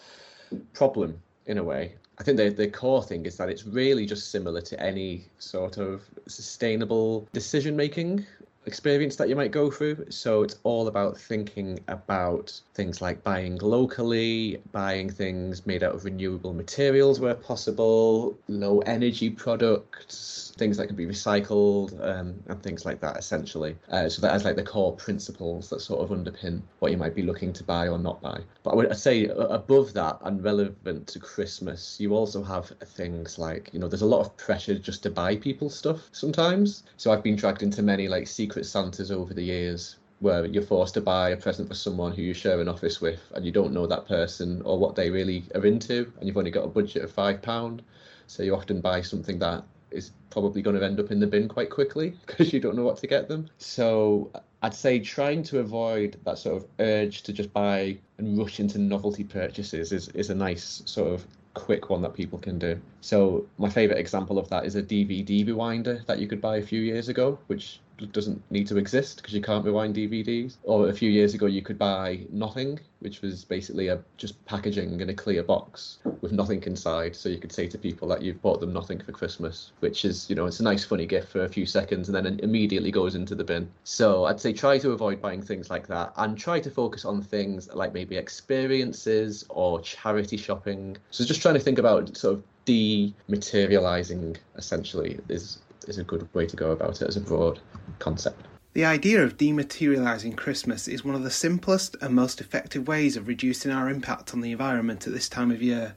problem 0.74 1.20
in 1.46 1.58
a 1.58 1.64
way. 1.64 1.96
I 2.20 2.24
think 2.24 2.38
the, 2.38 2.50
the 2.50 2.68
core 2.68 3.04
thing 3.04 3.26
is 3.26 3.38
that 3.38 3.50
it's 3.50 3.66
really 3.66 4.06
just 4.06 4.32
similar 4.32 4.62
to 4.62 4.80
any 4.80 5.26
sort 5.40 5.78
of 5.78 6.04
sustainable 6.28 7.28
decision 7.34 7.76
making 7.76 8.26
experience 8.66 9.16
that 9.18 9.30
you 9.30 9.36
might 9.36 9.52
go 9.52 9.70
through. 9.70 10.06
So 10.10 10.44
it's 10.44 10.58
all 10.64 10.88
about 10.88 11.18
thinking 11.18 11.80
about 11.88 12.60
things 12.74 13.02
like 13.02 13.24
buying 13.24 13.58
locally, 13.58 14.62
buying 14.72 15.10
things 15.10 15.66
made 15.66 15.84
out 15.84 15.96
of 15.96 16.06
renewable 16.06 16.54
materials 16.54 17.20
where 17.20 17.36
possible, 17.36 18.38
low 18.48 18.80
energy 18.82 19.30
products, 19.30 20.54
things 20.58 20.78
that 20.78 20.88
can 20.88 20.96
be 20.96 21.06
recycled, 21.06 22.00
um, 22.04 22.36
and 22.48 22.62
things 22.62 22.86
like 22.86 23.00
that, 23.02 23.18
essentially. 23.18 23.76
Uh, 23.90 24.08
so 24.08 24.22
that 24.22 24.32
has 24.32 24.46
like 24.46 24.56
the 24.56 24.64
core 24.64 24.94
principles 24.94 25.70
that 25.70 25.82
sort 25.82 26.00
of 26.02 26.18
underpin 26.18 26.62
what 26.80 26.92
you 26.92 26.98
might 26.98 27.16
be 27.16 27.24
looking 27.24 27.52
to 27.54 27.64
buy 27.64 27.88
or 27.88 27.98
not 27.98 28.22
buy. 28.22 28.40
But 28.64 28.72
I 28.72 28.76
would 28.76 28.98
say 28.98 29.26
above 29.26 29.94
that 29.94 30.20
and 30.24 30.44
relevant 30.44 31.08
to 31.08 31.20
Christmas, 31.20 31.98
you 32.00 32.16
also 32.16 32.44
have 32.44 32.72
things 32.86 33.38
like, 33.38 33.70
you 33.74 33.80
know, 33.80 33.88
there's 33.88 34.02
a 34.02 34.06
lot 34.06 34.22
of 34.22 34.36
pressure 34.38 34.78
just 34.78 35.04
to 35.04 35.10
buy 35.10 35.36
people 35.36 35.70
stuff 35.70 36.10
sometimes. 36.12 36.84
So 36.98 37.12
I've 37.12 37.24
been 37.24 37.36
dragged 37.36 37.64
into 37.64 37.82
many 37.82 38.08
like 38.08 38.28
secret 38.28 38.53
Santas 38.62 39.12
over 39.12 39.34
the 39.34 39.44
years 39.44 39.98
where 40.20 40.46
you're 40.46 40.64
forced 40.64 40.94
to 40.94 41.02
buy 41.02 41.30
a 41.30 41.38
present 41.38 41.68
for 41.68 41.76
someone 41.76 42.14
who 42.14 42.22
you 42.22 42.34
share 42.34 42.62
an 42.62 42.70
office 42.70 43.02
with 43.02 43.20
and 43.36 43.46
you 43.46 43.52
don't 43.52 43.74
know 43.74 43.86
that 43.86 44.08
person 44.08 44.62
or 44.64 44.80
what 44.80 44.96
they 44.96 45.10
really 45.10 45.44
are 45.56 45.66
into 45.66 46.12
and 46.18 46.28
you've 46.28 46.38
only 46.38 46.52
got 46.52 46.64
a 46.64 46.68
budget 46.68 47.04
of 47.04 47.12
five 47.12 47.42
pound 47.42 47.82
so 48.28 48.42
you 48.42 48.56
often 48.56 48.80
buy 48.80 49.02
something 49.02 49.38
that 49.40 49.64
is 49.92 50.12
probably 50.30 50.62
going 50.62 50.76
to 50.76 50.84
end 50.84 51.00
up 51.00 51.12
in 51.12 51.20
the 51.20 51.28
bin 51.28 51.48
quite 51.48 51.70
quickly 51.70 52.18
because 52.26 52.52
you 52.52 52.60
don't 52.60 52.76
know 52.76 52.84
what 52.84 52.98
to 52.98 53.08
get 53.08 53.28
them. 53.28 53.50
So 53.58 54.32
I'd 54.62 54.74
say 54.74 55.00
trying 55.00 55.44
to 55.44 55.60
avoid 55.60 56.20
that 56.26 56.38
sort 56.38 56.58
of 56.58 56.68
urge 56.80 57.24
to 57.24 57.34
just 57.34 57.54
buy 57.54 57.98
and 58.18 58.38
rush 58.38 58.60
into 58.60 58.80
novelty 58.80 59.24
purchases 59.24 59.92
is, 59.92 60.10
is 60.10 60.30
a 60.30 60.36
nice 60.36 60.82
sort 60.86 61.14
of 61.14 61.28
quick 61.54 61.90
one 61.90 62.02
that 62.02 62.14
people 62.14 62.40
can 62.40 62.58
do. 62.58 62.80
So 63.02 63.46
my 63.58 63.70
favorite 63.70 64.00
example 64.00 64.40
of 64.40 64.50
that 64.50 64.66
is 64.66 64.76
a 64.76 64.82
DVD 64.82 65.46
rewinder 65.48 66.04
that 66.08 66.20
you 66.20 66.28
could 66.28 66.42
buy 66.42 66.58
a 66.58 66.62
few 66.64 66.82
years 66.82 67.10
ago, 67.10 67.38
which 67.48 67.80
doesn't 68.12 68.42
need 68.52 68.68
to 68.68 68.78
exist 68.78 69.18
because 69.18 69.34
you 69.34 69.42
can't 69.42 69.66
rewind 69.66 69.96
DVDs. 69.96 70.58
Or 70.64 70.90
a 70.90 70.94
few 70.94 71.10
years 71.10 71.34
ago, 71.34 71.46
you 71.46 71.62
could 71.62 71.78
buy 71.78 72.22
Nothing, 72.32 72.80
which 73.00 73.22
was 73.22 73.44
basically 73.44 73.90
a 73.90 74.00
just 74.18 74.44
packaging 74.46 75.00
in 75.00 75.10
a 75.10 75.14
clear 75.14 75.44
box 75.44 76.00
with 76.22 76.32
nothing 76.32 76.64
inside. 76.64 77.16
So 77.16 77.30
you 77.30 77.38
could 77.38 77.52
say 77.52 77.68
to 77.68 77.78
people 77.78 78.08
that 78.10 78.22
you've 78.22 78.42
bought 78.42 78.60
them 78.60 78.74
nothing 78.74 79.00
for 79.00 79.12
Christmas, 79.12 79.72
which 79.80 80.06
is, 80.06 80.30
you 80.30 80.36
know, 80.36 80.46
it's 80.46 80.60
a 80.60 80.64
nice 80.64 80.84
funny 80.84 81.06
gift 81.06 81.30
for 81.30 81.44
a 81.44 81.50
few 81.50 81.66
seconds 81.66 82.10
and 82.10 82.16
then 82.16 82.40
immediately 82.42 82.92
goes 82.92 83.16
into 83.16 83.36
the 83.36 83.44
bin. 83.44 83.70
So 83.84 84.26
I'd 84.26 84.40
say 84.40 84.54
try 84.54 84.78
to 84.80 84.92
avoid 84.92 85.22
buying 85.22 85.42
things 85.42 85.70
like 85.70 85.88
that 85.88 86.14
and 86.18 86.38
try 86.38 86.60
to 86.60 86.70
focus 86.70 87.06
on 87.06 87.22
things 87.22 87.74
like 87.74 87.94
maybe 87.94 88.18
experiences 88.18 89.46
or 89.50 89.82
charity 89.82 90.38
shopping. 90.38 90.98
So 91.12 91.24
just 91.26 91.42
trying 91.42 91.56
to 91.56 91.60
think 91.60 91.78
about 91.78 92.16
sort 92.18 92.36
of 92.36 92.44
dematerializing 92.66 94.38
essentially 94.56 95.20
is 95.30 95.60
is 95.86 95.98
a 95.98 96.04
good 96.04 96.28
way 96.34 96.46
to 96.46 96.56
go 96.56 96.72
about 96.72 97.02
it 97.02 97.08
as 97.08 97.18
a 97.18 97.22
broad 97.22 97.60
concept. 98.00 98.46
The 98.74 98.86
idea 98.86 99.24
of 99.24 99.38
dematerialising 99.38 100.36
Christmas 100.36 100.88
is 100.88 101.06
one 101.06 101.14
of 101.14 101.24
the 101.24 101.30
simplest 101.30 101.96
and 102.02 102.16
most 102.16 102.42
effective 102.42 102.88
ways 102.88 103.16
of 103.16 103.28
reducing 103.28 103.72
our 103.72 103.88
impact 103.88 104.34
on 104.34 104.42
the 104.42 104.52
environment 104.52 105.06
at 105.06 105.14
this 105.14 105.30
time 105.30 105.52
of 105.52 105.62
year. 105.62 105.96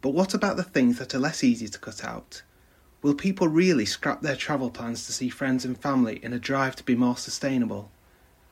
But 0.00 0.10
what 0.10 0.34
about 0.34 0.56
the 0.56 0.64
things 0.64 0.98
that 0.98 1.14
are 1.14 1.20
less 1.20 1.44
easy 1.44 1.68
to 1.68 1.78
cut 1.78 2.04
out? 2.04 2.42
Will 3.02 3.14
people 3.14 3.46
really 3.46 3.86
scrap 3.86 4.20
their 4.20 4.34
travel 4.34 4.68
plans 4.68 5.06
to 5.06 5.12
see 5.12 5.28
friends 5.28 5.64
and 5.64 5.78
family 5.78 6.18
in 6.24 6.32
a 6.32 6.40
drive 6.40 6.74
to 6.76 6.84
be 6.84 6.96
more 6.96 7.16
sustainable? 7.16 7.90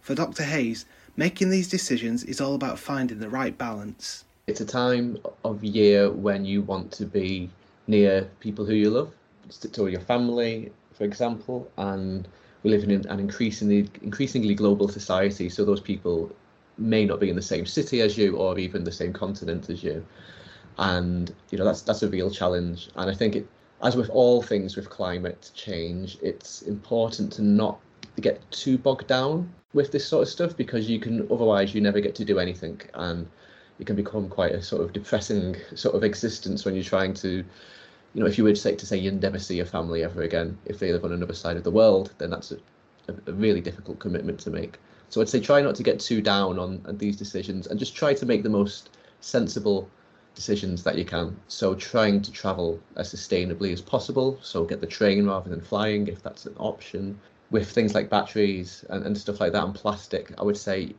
For 0.01 0.15
Dr. 0.15 0.45
Hayes, 0.45 0.87
making 1.17 1.51
these 1.51 1.69
decisions 1.69 2.23
is 2.23 2.41
all 2.41 2.55
about 2.55 2.79
finding 2.79 3.19
the 3.19 3.29
right 3.29 3.57
balance. 3.57 4.25
It's 4.47 4.61
a 4.61 4.67
time 4.67 5.19
of 5.45 5.63
year 5.65 6.11
when 6.11 6.45
you 6.45 6.63
want 6.63 6.93
to 6.93 7.05
be 7.05 7.51
near 7.87 8.29
people 8.39 8.65
who 8.65 8.75
you 8.75 8.91
love, 8.91 9.13
to 9.59 9.89
your 9.89 10.01
family, 10.01 10.73
for 10.93 11.05
example, 11.05 11.71
and 11.77 12.29
we 12.63 12.71
live 12.71 12.85
in 12.85 12.91
an 12.91 13.21
increasingly 13.21 13.89
increasingly 14.03 14.55
global 14.55 14.89
society, 14.89 15.49
so 15.49 15.65
those 15.65 15.81
people 15.81 16.31
may 16.79 17.05
not 17.05 17.21
be 17.21 17.29
in 17.29 17.37
the 17.37 17.43
same 17.43 17.67
city 17.67 18.01
as 18.01 18.17
you 18.17 18.37
or 18.37 18.59
even 18.59 18.85
the 18.85 18.93
same 18.93 19.13
continent 19.13 19.69
as 19.69 19.83
you. 19.83 20.05
And 20.79 21.35
you 21.51 21.59
know 21.59 21.65
that's 21.65 21.83
that's 21.83 22.03
a 22.03 22.09
real 22.09 22.31
challenge. 22.31 22.89
And 22.97 23.11
I 23.11 23.15
think 23.15 23.37
it 23.37 23.47
as 23.83 23.97
with 23.97 24.11
all 24.11 24.43
things 24.43 24.77
with 24.77 24.91
climate 24.91 25.51
change, 25.55 26.19
it's 26.23 26.63
important 26.63 27.33
to 27.35 27.43
not 27.43 27.81
get 28.21 28.39
too 28.51 28.77
bogged 28.77 29.07
down 29.07 29.51
with 29.73 29.93
this 29.93 30.07
sort 30.07 30.23
of 30.23 30.29
stuff 30.29 30.57
because 30.57 30.91
you 30.91 30.99
can 30.99 31.27
otherwise 31.31 31.75
you 31.75 31.81
never 31.81 32.01
get 32.01 32.15
to 32.17 32.25
do 32.25 32.39
anything 32.39 32.81
and 32.95 33.27
it 33.79 33.87
can 33.87 33.97
become 33.97 34.29
quite 34.29 34.53
a 34.53 34.63
sort 34.63 34.83
of 34.83 34.93
depressing 34.93 35.57
sort 35.75 35.95
of 35.95 36.05
existence 36.05 36.65
when 36.65 36.75
you're 36.75 36.85
trying 36.85 37.15
to 37.15 37.45
you 38.15 38.21
know, 38.21 38.27
if 38.27 38.39
you 38.39 38.45
were 38.45 38.51
to 38.51 38.57
say 38.57 38.75
to 38.75 38.87
say 38.87 38.97
you 38.97 39.11
never 39.13 39.39
see 39.39 39.57
your 39.57 39.67
family 39.67 40.03
ever 40.03 40.23
again, 40.23 40.59
if 40.65 40.79
they 40.79 40.93
live 40.93 41.05
on 41.05 41.13
another 41.13 41.35
side 41.35 41.57
of 41.57 41.65
the 41.65 41.71
world, 41.71 42.13
then 42.19 42.31
that's 42.31 42.53
a, 42.53 42.57
a, 43.27 43.33
really 43.33 43.61
difficult 43.61 43.99
commitment 43.99 44.41
to 44.41 44.51
make. 44.51 44.79
So 45.09 45.21
I'd 45.21 45.29
say 45.29 45.41
try 45.41 45.61
not 45.61 45.75
to 45.77 45.83
get 45.83 46.01
too 46.01 46.21
down 46.21 46.59
on, 46.59 46.83
on 46.87 46.99
these 46.99 47.17
decisions 47.17 47.67
and 47.67 47.79
just 47.79 47.95
try 47.95 48.15
to 48.15 48.27
make 48.27 48.43
the 48.43 48.49
most 48.49 48.91
sensible 49.21 49.89
decisions 50.35 50.83
that 50.85 50.97
you 50.99 51.05
can. 51.05 51.37
So 51.49 51.75
trying 51.75 52.23
to 52.23 52.33
travel 52.33 52.81
as 52.97 53.13
sustainably 53.13 53.73
as 53.73 53.81
possible. 53.81 54.39
So 54.43 54.65
get 54.65 54.81
the 54.81 54.87
train 54.87 55.27
rather 55.27 55.51
than 55.51 55.61
flying 55.61 56.09
if 56.09 56.23
that's 56.23 56.47
an 56.47 56.55
option. 56.59 57.19
With 57.51 57.69
things 57.69 57.95
like 57.95 58.09
batteries 58.09 58.85
and, 58.91 59.05
and 59.05 59.19
stuff 59.19 59.41
like 59.41 59.53
that 59.53 59.65
and 59.65 59.75
plastic, 59.75 60.33
I 60.39 60.45
would 60.45 60.57
say 60.57 60.95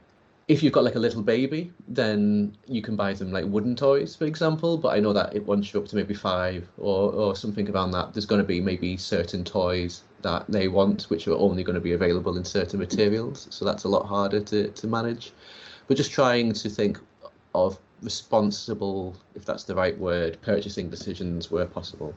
if 0.52 0.62
you've 0.62 0.74
got 0.74 0.84
like 0.84 0.96
a 0.96 1.00
little 1.00 1.22
baby, 1.22 1.72
then 1.88 2.58
you 2.68 2.82
can 2.82 2.98
buy 2.98 3.14
them 3.14 3.32
like 3.32 3.46
wooden 3.46 3.74
toys, 3.74 4.18
for 4.18 4.26
example. 4.26 4.78
But 4.78 4.90
I 4.90 5.00
know 5.00 5.14
that 5.14 5.34
it, 5.34 5.46
once 5.46 5.72
you're 5.72 5.82
up 5.82 5.88
to 5.90 5.96
maybe 5.96 6.14
five 6.14 6.68
or, 6.78 7.14
or 7.14 7.38
something 7.38 7.70
around 7.70 7.92
that, 7.92 8.14
there's 8.14 8.26
going 8.26 8.42
to 8.42 8.48
be 8.48 8.60
maybe 8.60 8.98
certain 8.98 9.46
toys 9.46 10.04
that 10.24 10.44
they 10.50 10.68
want, 10.68 11.04
which 11.04 11.26
are 11.30 11.38
only 11.38 11.64
going 11.64 11.76
to 11.76 11.82
be 11.82 11.94
available 11.94 12.36
in 12.36 12.44
certain 12.44 12.80
materials. 12.80 13.48
So 13.50 13.64
that's 13.64 13.86
a 13.86 13.88
lot 13.88 14.06
harder 14.06 14.42
to, 14.42 14.68
to 14.68 14.88
manage. 14.88 15.32
But 15.88 15.96
just 15.96 16.12
trying 16.12 16.52
to 16.52 16.70
think 16.70 17.00
of 17.56 17.80
responsible, 18.02 19.16
if 19.36 19.46
that's 19.46 19.64
the 19.64 19.76
right 19.76 19.98
word, 19.98 20.38
purchasing 20.42 20.90
decisions 20.90 21.50
where 21.50 21.66
possible 21.66 22.14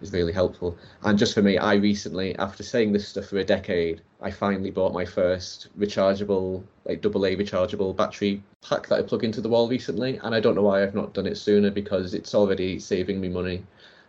is 0.00 0.12
really 0.12 0.32
helpful. 0.32 0.76
And 1.02 1.18
just 1.18 1.34
for 1.34 1.42
me, 1.42 1.58
I 1.58 1.74
recently, 1.74 2.36
after 2.36 2.62
saying 2.62 2.92
this 2.92 3.08
stuff 3.08 3.26
for 3.26 3.38
a 3.38 3.44
decade, 3.44 4.02
I 4.20 4.30
finally 4.30 4.70
bought 4.70 4.92
my 4.92 5.04
first 5.04 5.68
rechargeable, 5.78 6.62
like 6.84 7.00
double 7.00 7.24
A 7.26 7.36
rechargeable 7.36 7.96
battery 7.96 8.42
pack 8.62 8.88
that 8.88 8.98
I 8.98 9.02
plug 9.02 9.24
into 9.24 9.40
the 9.40 9.48
wall 9.48 9.68
recently. 9.68 10.18
And 10.22 10.34
I 10.34 10.40
don't 10.40 10.54
know 10.54 10.62
why 10.62 10.82
I've 10.82 10.94
not 10.94 11.14
done 11.14 11.26
it 11.26 11.36
sooner 11.36 11.70
because 11.70 12.14
it's 12.14 12.34
already 12.34 12.78
saving 12.78 13.20
me 13.20 13.28
money 13.28 13.64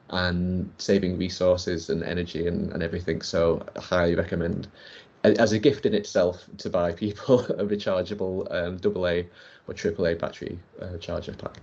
and 0.10 0.72
saving 0.77 1.17
resources 1.17 1.89
and 1.89 2.03
energy 2.03 2.48
and, 2.48 2.72
and 2.72 2.82
everything. 2.82 3.22
So 3.22 3.65
I 3.75 3.82
highly 3.82 4.15
recommend 4.15 4.67
as 5.24 5.51
a 5.51 5.60
gift 5.60 5.86
in 5.86 5.94
itself 5.94 6.46
to 6.58 6.70
buy 6.70 6.94
people 6.94 7.39
a 7.46 7.65
rechargeable 7.65 8.48
um, 8.51 8.79
AA 8.84 9.27
or 9.67 9.74
AAA 9.74 10.20
battery 10.20 10.60
uh, 10.82 10.98
charger 10.98 11.34
pack. 11.34 11.58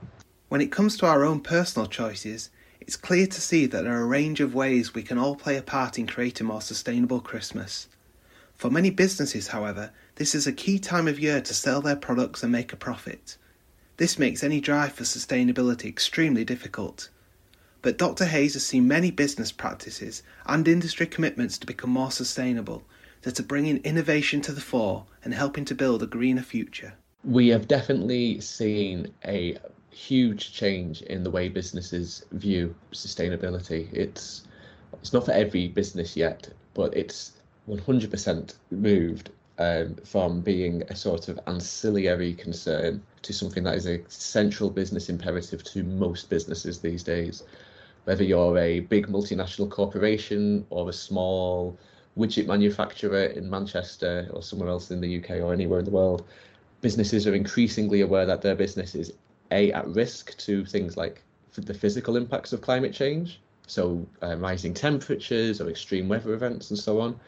When 0.49 0.61
it 0.61 0.71
comes 0.71 0.97
to 0.99 1.07
our 1.07 1.25
own 1.25 1.41
personal 1.41 1.89
choices, 1.89 2.51
it's 2.87 2.97
clear 2.97 3.27
to 3.27 3.41
see 3.41 3.65
that 3.65 3.85
there 3.85 3.95
are 3.95 4.03
a 4.03 4.07
range 4.07 4.41
of 4.41 4.55
ways 4.55 4.93
we 4.93 5.03
can 5.03 5.17
all 5.17 5.37
play 5.37 5.57
a 5.57 5.63
part 5.63 5.99
in 5.99 6.07
creating 6.07 6.47
a 6.47 6.49
more 6.49 6.61
sustainable 6.61 7.19
Christmas. 7.19 7.89
For 8.57 8.71
many 8.71 8.91
businesses, 8.91 9.49
however, 9.49 9.91
this 10.17 10.35
is 10.35 10.47
a 10.47 10.53
key 10.53 10.79
time 10.79 11.09
of 11.09 11.19
year 11.19 11.41
to 11.41 11.55
sell 11.55 11.81
their 11.81 11.97
products 11.97 12.43
and 12.43 12.53
make 12.53 12.75
a 12.75 12.77
profit. 12.77 13.39
This 13.97 14.19
makes 14.19 14.45
any 14.45 14.61
drive 14.61 14.93
for 14.93 15.05
sustainability 15.05 15.87
extremely 15.87 16.45
difficult. 16.45 17.09
But 17.81 17.97
Dr. 17.97 18.27
Hayes 18.27 18.53
has 18.53 18.67
seen 18.67 18.87
many 18.87 19.11
business 19.11 19.51
practices 19.51 20.23
and 20.45 20.69
industry 20.69 21.07
commitments 21.07 21.57
to 21.59 21.67
become 21.67 21.91
more 21.91 22.11
sustainable 22.11 22.85
that 23.23 23.41
are 23.41 23.45
bringing 23.45 23.79
innovation 23.79 24.43
to 24.43 24.53
the 24.53 24.61
fore 24.61 25.07
and 25.25 25.33
helping 25.33 25.65
to 25.65 25.75
build 25.75 26.03
a 26.03 26.07
greener 26.07 26.43
future. 26.43 26.93
We 27.25 27.49
have 27.49 27.67
definitely 27.67 28.41
seen 28.41 29.15
a 29.25 29.57
huge 29.95 30.53
change 30.53 31.03
in 31.03 31.23
the 31.23 31.31
way 31.31 31.49
businesses 31.49 32.25
view 32.33 32.75
sustainability. 32.93 33.93
It's 33.93 34.47
it's 35.01 35.13
not 35.13 35.25
for 35.25 35.33
every 35.33 35.69
business 35.69 36.17
yet, 36.17 36.49
but 36.75 36.97
it's 36.97 37.33
100% 37.69 38.55
moved 38.71 39.31
um, 39.59 39.97
from 40.05 40.41
being 40.41 40.83
a 40.89 40.97
sort 40.97 41.29
of 41.29 41.39
ancillary 41.47 42.35
concern 42.35 43.03
to 43.23 43.33
something 43.33 43.65
that 43.65 43.75
is 43.75 43.87
a 43.87 44.01
central 44.09 44.71
business 44.71 45.09
imperative 45.09 45.63
to 45.65 45.83
most 45.83 46.31
businesses 46.31 46.81
these 46.81 47.03
days. 47.03 47.43
Whether 48.05 48.25
you're 48.25 48.59
a 48.59 48.81
big 48.81 49.09
multinational 49.09 49.71
corporation 49.71 50.67
or 50.71 50.89
a 50.89 50.93
small 50.93 51.77
widget 52.17 52.47
manufacturer 52.47 53.27
in 53.27 53.49
Manchester 53.49 54.29
or 54.33 54.43
somewhere 54.43 54.69
else 54.69 54.91
in 54.91 55.01
the 55.01 55.19
UK 55.19 55.43
or 55.43 55.53
anywhere 55.53 55.79
in 55.79 55.85
the 55.85 55.91
world, 55.91 56.25
businesses 56.81 57.27
are 57.27 57.35
increasingly 57.35 58.03
aware 58.03 58.27
that 58.27 58.43
their 58.43 58.55
business 58.55 58.95
is 58.95 59.13
a 59.55 59.73
at 59.73 59.87
risk 59.89 60.37
to 60.39 60.65
things 60.65 60.97
like 60.97 61.23
the 61.55 61.75
physical 61.75 62.17
impacts 62.17 62.53
of 62.53 62.61
climate 62.61 62.93
change, 62.93 63.41
so 63.67 64.07
uh, 64.23 64.37
rising 64.37 64.75
temperatures 64.75 65.61
or 65.61 65.71
extreme 65.71 66.09
weather 66.09 66.35
events 66.35 66.71
and 66.71 66.79
so 66.79 67.01
on. 67.01 67.19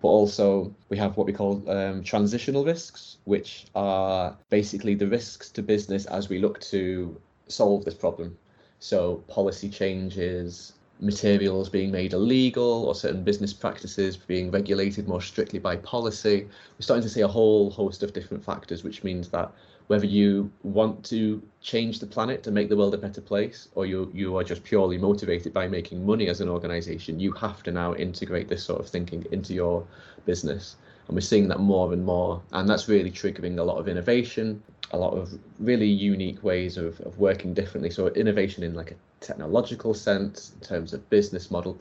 But 0.00 0.08
also, 0.08 0.74
we 0.90 0.96
have 0.98 1.16
what 1.16 1.26
we 1.26 1.32
call 1.32 1.68
um, 1.70 2.02
transitional 2.02 2.64
risks, 2.64 3.18
which 3.24 3.66
are 3.74 4.36
basically 4.50 4.94
the 4.94 5.06
risks 5.06 5.50
to 5.50 5.62
business 5.62 6.04
as 6.06 6.28
we 6.28 6.38
look 6.38 6.60
to 6.60 7.18
solve 7.48 7.84
this 7.84 7.94
problem. 7.94 8.36
So, 8.80 9.24
policy 9.28 9.70
changes, 9.70 10.74
materials 11.00 11.68
being 11.70 11.90
made 11.90 12.12
illegal, 12.12 12.84
or 12.84 12.94
certain 12.94 13.24
business 13.24 13.52
practices 13.54 14.16
being 14.16 14.50
regulated 14.50 15.08
more 15.08 15.22
strictly 15.22 15.58
by 15.58 15.76
policy. 15.76 16.48
We're 16.76 16.82
starting 16.82 17.02
to 17.02 17.08
see 17.08 17.22
a 17.22 17.28
whole 17.28 17.70
host 17.70 18.02
of 18.02 18.12
different 18.12 18.44
factors, 18.44 18.84
which 18.84 19.04
means 19.04 19.28
that 19.30 19.52
whether 19.86 20.06
you 20.06 20.50
want 20.62 21.04
to 21.04 21.42
change 21.60 21.98
the 21.98 22.06
planet 22.06 22.42
to 22.42 22.50
make 22.50 22.68
the 22.68 22.76
world 22.76 22.94
a 22.94 22.98
better 22.98 23.20
place 23.20 23.68
or 23.74 23.84
you 23.84 24.10
you 24.14 24.36
are 24.36 24.44
just 24.44 24.64
purely 24.64 24.96
motivated 24.96 25.52
by 25.52 25.68
making 25.68 26.04
money 26.04 26.28
as 26.28 26.40
an 26.40 26.48
organization 26.48 27.20
you 27.20 27.32
have 27.32 27.62
to 27.62 27.70
now 27.70 27.94
integrate 27.94 28.48
this 28.48 28.64
sort 28.64 28.80
of 28.80 28.88
thinking 28.88 29.24
into 29.30 29.52
your 29.52 29.86
business. 30.24 30.76
And 31.06 31.14
we're 31.14 31.20
seeing 31.20 31.48
that 31.48 31.60
more 31.60 31.92
and 31.92 32.02
more. 32.02 32.40
And 32.52 32.66
that's 32.66 32.88
really 32.88 33.10
triggering 33.10 33.58
a 33.58 33.62
lot 33.62 33.76
of 33.76 33.88
innovation 33.88 34.62
a 34.92 34.96
lot 34.96 35.14
of 35.14 35.38
really 35.58 35.88
unique 35.88 36.42
ways 36.42 36.76
of, 36.76 37.00
of 37.00 37.18
working 37.18 37.52
differently. 37.52 37.90
So 37.90 38.08
innovation 38.08 38.62
in 38.62 38.74
like 38.74 38.92
a 38.92 38.94
technological 39.20 39.94
sense 39.94 40.52
in 40.54 40.60
terms 40.66 40.92
of 40.92 41.08
business 41.10 41.50
model 41.50 41.74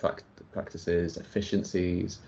practices 0.51 1.17
efficiencies 1.17 2.19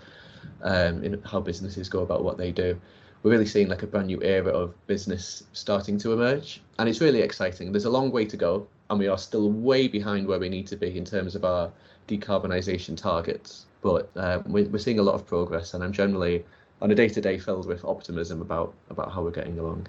um, 0.62 1.02
in 1.02 1.20
how 1.22 1.40
businesses 1.40 1.88
go 1.88 2.00
about 2.00 2.22
what 2.22 2.36
they 2.38 2.52
do 2.52 2.78
we're 3.26 3.32
really 3.32 3.44
seeing 3.44 3.68
like 3.68 3.82
a 3.82 3.88
brand 3.88 4.06
new 4.06 4.22
era 4.22 4.52
of 4.52 4.72
business 4.86 5.42
starting 5.52 5.98
to 5.98 6.12
emerge 6.12 6.60
and 6.78 6.88
it's 6.88 7.00
really 7.00 7.22
exciting 7.22 7.72
there's 7.72 7.84
a 7.84 7.90
long 7.90 8.12
way 8.12 8.24
to 8.24 8.36
go 8.36 8.64
and 8.88 9.00
we 9.00 9.08
are 9.08 9.18
still 9.18 9.50
way 9.50 9.88
behind 9.88 10.28
where 10.28 10.38
we 10.38 10.48
need 10.48 10.64
to 10.68 10.76
be 10.76 10.96
in 10.96 11.04
terms 11.04 11.34
of 11.34 11.44
our 11.44 11.72
decarbonisation 12.06 12.96
targets 12.96 13.66
but 13.82 14.08
uh, 14.14 14.40
we're, 14.46 14.68
we're 14.68 14.78
seeing 14.78 15.00
a 15.00 15.02
lot 15.02 15.16
of 15.16 15.26
progress 15.26 15.74
and 15.74 15.82
i'm 15.82 15.92
generally 15.92 16.44
on 16.80 16.92
a 16.92 16.94
day 16.94 17.08
to 17.08 17.20
day 17.20 17.36
filled 17.36 17.66
with 17.66 17.84
optimism 17.84 18.40
about 18.40 18.74
about 18.90 19.12
how 19.12 19.22
we're 19.22 19.30
getting 19.30 19.58
along. 19.58 19.86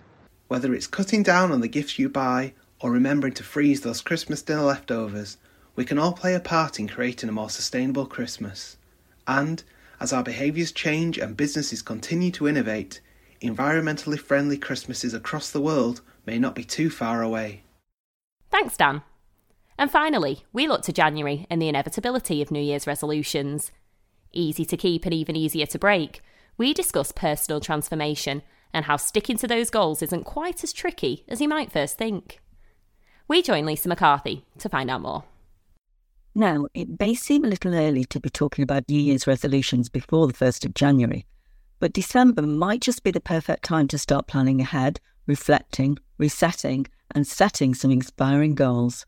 Whether 0.48 0.74
it's 0.74 0.88
cutting 0.88 1.24
down 1.24 1.51
on 1.51 1.62
the 1.62 1.67
gifts 1.67 2.00
you 2.00 2.10
buy 2.10 2.53
or 2.79 2.91
remembering 2.91 3.34
to 3.34 3.44
freeze 3.44 3.82
those 3.82 4.01
Christmas 4.01 4.41
dinner 4.41 4.62
leftovers, 4.62 5.38
we 5.75 5.84
can 5.84 6.00
all 6.00 6.13
play 6.13 6.34
a 6.34 6.39
part 6.39 6.79
in 6.79 6.88
creating 6.88 7.27
a 7.29 7.34
more 7.34 7.50
sustainable 7.50 8.06
Christmas. 8.06 8.77
And 9.27 9.63
as 10.00 10.13
our 10.13 10.24
behaviours 10.24 10.72
change 10.72 11.17
and 11.17 11.36
businesses 11.36 11.82
continue 11.82 12.32
to 12.32 12.48
innovate, 12.48 13.01
environmentally 13.41 14.20
friendly 14.20 14.58
Christmases 14.58 15.13
across 15.13 15.51
the 15.51 15.62
world 15.62 16.01
may 16.25 16.38
not 16.39 16.56
be 16.56 16.63
too 16.63 16.89
far 16.89 17.22
away. 17.22 17.63
Thanks, 18.51 18.77
Dan. 18.77 19.01
And 19.77 19.91
finally, 19.91 20.46
we 20.53 20.67
look 20.67 20.82
to 20.84 20.94
January 20.94 21.46
and 21.50 21.62
the 21.62 21.70
inevitability 21.70 22.41
of 22.41 22.51
New 22.51 22.62
Year's 22.62 22.88
resolutions. 22.88 23.72
Easy 24.34 24.65
to 24.65 24.77
keep 24.77 25.06
and 25.06 25.13
even 25.13 25.36
easier 25.36 25.65
to 25.67 25.79
break, 25.79 26.22
we 26.58 26.74
discuss 26.74 27.12
personal 27.12 27.60
transformation 27.60 28.41
and 28.74 28.86
how 28.86 28.98
sticking 28.98 29.38
to 29.38 29.48
those 29.48 29.70
goals 29.70 30.01
isn't 30.01 30.24
quite 30.24 30.63
as 30.63 30.74
tricky 30.74 31.24
as 31.27 31.39
you 31.39 31.48
might 31.48 31.72
first 31.72 31.98
think. 31.98 32.41
We 33.27 33.41
join 33.41 33.65
Lisa 33.65 33.89
McCarthy 33.89 34.46
to 34.58 34.70
find 34.70 34.89
out 34.89 35.01
more. 35.01 35.24
Now, 36.34 36.67
it 36.74 37.00
may 37.00 37.13
seem 37.15 37.44
a 37.44 37.48
little 37.48 37.74
early 37.74 38.06
to 38.06 38.20
be 38.20 38.29
talking 38.29 38.63
about 38.63 38.88
New 38.88 39.00
Year's 39.00 39.27
resolutions 39.27 39.89
before 39.89 40.27
the 40.27 40.34
1st 40.34 40.65
of 40.65 40.74
January, 40.74 41.25
but 41.80 41.94
December 41.94 42.42
might 42.42 42.82
just 42.82 43.04
be 43.04 43.12
the 43.12 43.20
perfect 43.20 43.64
time 43.64 43.88
to 43.88 43.98
start 43.98 44.28
planning 44.28 44.62
ahead, 44.62 45.00
reflecting, 45.26 45.98
resetting, 46.18 46.88
and 47.12 47.28
setting 47.28 47.74
some 47.74 47.92
inspiring 47.92 48.56
goals. 48.56 49.06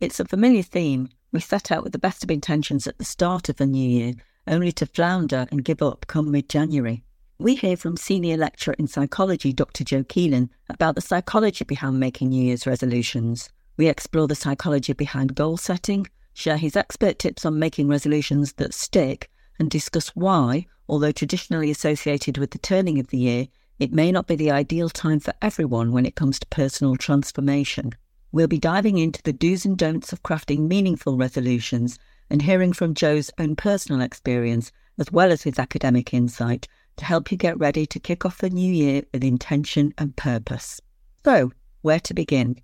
It's 0.00 0.20
a 0.20 0.24
familiar 0.24 0.62
theme. 0.62 1.08
We 1.32 1.40
set 1.40 1.70
out 1.70 1.82
with 1.84 1.92
the 1.92 1.98
best 1.98 2.24
of 2.24 2.30
intentions 2.30 2.86
at 2.86 2.98
the 2.98 3.04
start 3.04 3.48
of 3.48 3.56
the 3.56 3.66
new 3.66 3.88
year, 3.88 4.14
only 4.46 4.72
to 4.72 4.86
flounder 4.86 5.46
and 5.50 5.64
give 5.64 5.82
up 5.82 6.06
come 6.06 6.30
mid 6.30 6.48
January. 6.48 7.04
We 7.38 7.56
hear 7.56 7.76
from 7.76 7.96
Senior 7.96 8.36
Lecturer 8.36 8.74
in 8.78 8.86
Psychology 8.86 9.52
Dr. 9.52 9.84
Joe 9.84 10.04
Keelan 10.04 10.50
about 10.68 10.94
the 10.94 11.00
psychology 11.00 11.64
behind 11.64 11.98
making 11.98 12.28
New 12.28 12.44
Year's 12.44 12.66
resolutions. 12.66 13.50
We 13.76 13.88
explore 13.88 14.28
the 14.28 14.34
psychology 14.34 14.92
behind 14.92 15.34
goal 15.34 15.56
setting, 15.56 16.06
share 16.34 16.56
his 16.56 16.76
expert 16.76 17.18
tips 17.18 17.44
on 17.44 17.58
making 17.58 17.88
resolutions 17.88 18.52
that 18.54 18.74
stick, 18.74 19.30
and 19.62 19.70
discuss 19.70 20.08
why, 20.16 20.66
although 20.88 21.12
traditionally 21.12 21.70
associated 21.70 22.36
with 22.36 22.50
the 22.50 22.58
turning 22.58 22.98
of 22.98 23.06
the 23.06 23.18
year, 23.18 23.46
it 23.78 23.92
may 23.92 24.10
not 24.10 24.26
be 24.26 24.34
the 24.34 24.50
ideal 24.50 24.88
time 24.88 25.20
for 25.20 25.32
everyone 25.40 25.92
when 25.92 26.04
it 26.04 26.16
comes 26.16 26.40
to 26.40 26.46
personal 26.48 26.96
transformation. 26.96 27.92
We'll 28.32 28.48
be 28.48 28.58
diving 28.58 28.98
into 28.98 29.22
the 29.22 29.32
do's 29.32 29.64
and 29.64 29.78
don'ts 29.78 30.12
of 30.12 30.24
crafting 30.24 30.66
meaningful 30.66 31.16
resolutions 31.16 31.96
and 32.28 32.42
hearing 32.42 32.72
from 32.72 32.92
Joe's 32.92 33.30
own 33.38 33.54
personal 33.54 34.00
experience, 34.00 34.72
as 34.98 35.12
well 35.12 35.30
as 35.30 35.42
his 35.42 35.60
academic 35.60 36.12
insight, 36.12 36.66
to 36.96 37.04
help 37.04 37.30
you 37.30 37.38
get 37.38 37.56
ready 37.56 37.86
to 37.86 38.00
kick 38.00 38.26
off 38.26 38.38
the 38.38 38.50
new 38.50 38.72
year 38.72 39.04
with 39.12 39.22
intention 39.22 39.94
and 39.96 40.16
purpose. 40.16 40.80
So, 41.24 41.52
where 41.82 42.00
to 42.00 42.14
begin? 42.14 42.56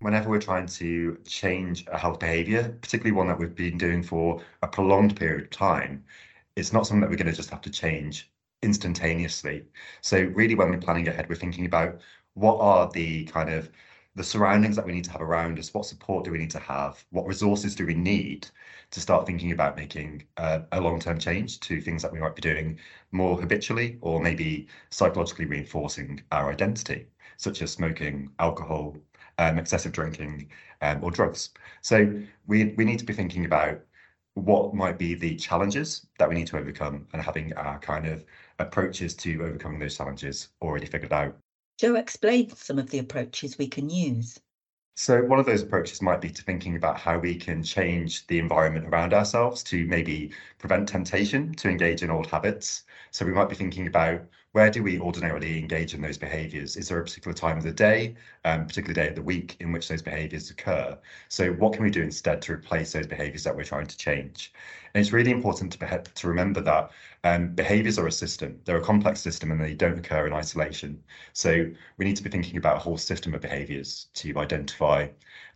whenever 0.00 0.30
we're 0.30 0.40
trying 0.40 0.66
to 0.66 1.16
change 1.26 1.86
a 1.92 1.98
health 1.98 2.18
behavior, 2.18 2.74
particularly 2.80 3.12
one 3.12 3.28
that 3.28 3.38
we've 3.38 3.54
been 3.54 3.78
doing 3.78 4.02
for 4.02 4.42
a 4.62 4.66
prolonged 4.66 5.14
period 5.16 5.42
of 5.42 5.50
time, 5.50 6.02
it's 6.60 6.72
not 6.72 6.86
something 6.86 7.00
that 7.00 7.10
we're 7.10 7.16
going 7.16 7.26
to 7.30 7.36
just 7.36 7.50
have 7.50 7.62
to 7.62 7.70
change 7.70 8.30
instantaneously. 8.62 9.64
So 10.02 10.20
really 10.20 10.54
when 10.54 10.70
we're 10.70 10.78
planning 10.78 11.08
ahead, 11.08 11.28
we're 11.28 11.34
thinking 11.36 11.66
about 11.66 12.00
what 12.34 12.58
are 12.60 12.90
the 12.92 13.24
kind 13.24 13.50
of 13.50 13.70
the 14.16 14.24
surroundings 14.24 14.76
that 14.76 14.84
we 14.84 14.92
need 14.92 15.04
to 15.04 15.12
have 15.12 15.22
around 15.22 15.58
us, 15.58 15.72
what 15.72 15.86
support 15.86 16.24
do 16.24 16.32
we 16.32 16.38
need 16.38 16.50
to 16.50 16.58
have, 16.58 17.04
what 17.10 17.26
resources 17.26 17.74
do 17.74 17.86
we 17.86 17.94
need 17.94 18.48
to 18.90 19.00
start 19.00 19.24
thinking 19.26 19.52
about 19.52 19.76
making 19.76 20.24
a, 20.36 20.62
a 20.72 20.80
long-term 20.80 21.18
change 21.18 21.60
to 21.60 21.80
things 21.80 22.02
that 22.02 22.12
we 22.12 22.18
might 22.18 22.34
be 22.34 22.42
doing 22.42 22.78
more 23.12 23.40
habitually 23.40 23.98
or 24.00 24.20
maybe 24.20 24.66
psychologically 24.90 25.46
reinforcing 25.46 26.20
our 26.32 26.50
identity, 26.50 27.06
such 27.36 27.62
as 27.62 27.70
smoking, 27.70 28.30
alcohol, 28.40 28.96
um, 29.38 29.58
excessive 29.58 29.92
drinking, 29.92 30.50
um, 30.82 31.02
or 31.02 31.10
drugs. 31.10 31.50
So 31.80 32.12
we 32.46 32.74
we 32.76 32.84
need 32.84 32.98
to 32.98 33.04
be 33.04 33.12
thinking 33.12 33.44
about 33.44 33.80
what 34.34 34.74
might 34.74 34.98
be 34.98 35.14
the 35.14 35.36
challenges 35.36 36.06
that 36.18 36.28
we 36.28 36.34
need 36.34 36.46
to 36.48 36.58
overcome 36.58 37.06
and 37.12 37.22
having 37.22 37.52
our 37.54 37.78
kind 37.78 38.06
of 38.06 38.24
approaches 38.58 39.14
to 39.14 39.42
overcoming 39.42 39.78
those 39.78 39.96
challenges 39.96 40.48
already 40.62 40.86
figured 40.86 41.12
out. 41.12 41.36
Joe 41.78 41.96
explained 41.96 42.56
some 42.56 42.78
of 42.78 42.90
the 42.90 42.98
approaches 42.98 43.58
we 43.58 43.66
can 43.66 43.88
use. 43.88 44.38
So 44.96 45.22
one 45.22 45.38
of 45.38 45.46
those 45.46 45.62
approaches 45.62 46.02
might 46.02 46.20
be 46.20 46.30
to 46.30 46.42
thinking 46.42 46.76
about 46.76 46.98
how 46.98 47.18
we 47.18 47.34
can 47.34 47.62
change 47.62 48.26
the 48.26 48.38
environment 48.38 48.86
around 48.86 49.14
ourselves 49.14 49.62
to 49.64 49.86
maybe 49.86 50.30
prevent 50.58 50.88
temptation 50.88 51.54
to 51.54 51.70
engage 51.70 52.02
in 52.02 52.10
old 52.10 52.26
habits. 52.26 52.84
So 53.10 53.24
we 53.24 53.32
might 53.32 53.48
be 53.48 53.54
thinking 53.54 53.86
about 53.86 54.22
where 54.52 54.70
do 54.70 54.82
we 54.82 54.98
ordinarily 54.98 55.58
engage 55.58 55.94
in 55.94 56.00
those 56.00 56.18
behaviors? 56.18 56.76
Is 56.76 56.88
there 56.88 56.98
a 56.98 57.04
particular 57.04 57.34
time 57.34 57.56
of 57.56 57.62
the 57.62 57.72
day, 57.72 58.16
um, 58.44 58.66
particular 58.66 58.94
day 58.94 59.08
of 59.08 59.14
the 59.14 59.22
week 59.22 59.56
in 59.60 59.70
which 59.72 59.88
those 59.88 60.02
behaviors 60.02 60.50
occur? 60.50 60.98
So 61.28 61.52
what 61.52 61.72
can 61.72 61.84
we 61.84 61.90
do 61.90 62.02
instead 62.02 62.42
to 62.42 62.52
replace 62.54 62.92
those 62.92 63.06
behaviors 63.06 63.44
that 63.44 63.54
we're 63.54 63.64
trying 63.64 63.86
to 63.86 63.96
change? 63.96 64.52
And 64.94 65.00
it's 65.00 65.12
really 65.12 65.30
important 65.30 65.72
to, 65.72 66.02
to 66.02 66.28
remember 66.28 66.60
that 66.62 66.90
um, 67.22 67.54
behaviors 67.54 67.98
are 67.98 68.08
a 68.08 68.12
system. 68.12 68.60
They're 68.64 68.78
a 68.78 68.84
complex 68.84 69.20
system 69.20 69.52
and 69.52 69.60
they 69.60 69.74
don't 69.74 69.98
occur 69.98 70.26
in 70.26 70.32
isolation. 70.32 71.00
So 71.32 71.70
we 71.96 72.04
need 72.04 72.16
to 72.16 72.22
be 72.24 72.30
thinking 72.30 72.56
about 72.56 72.76
a 72.76 72.80
whole 72.80 72.98
system 72.98 73.34
of 73.34 73.40
behaviors 73.40 74.08
to 74.14 74.36
identify 74.38 75.08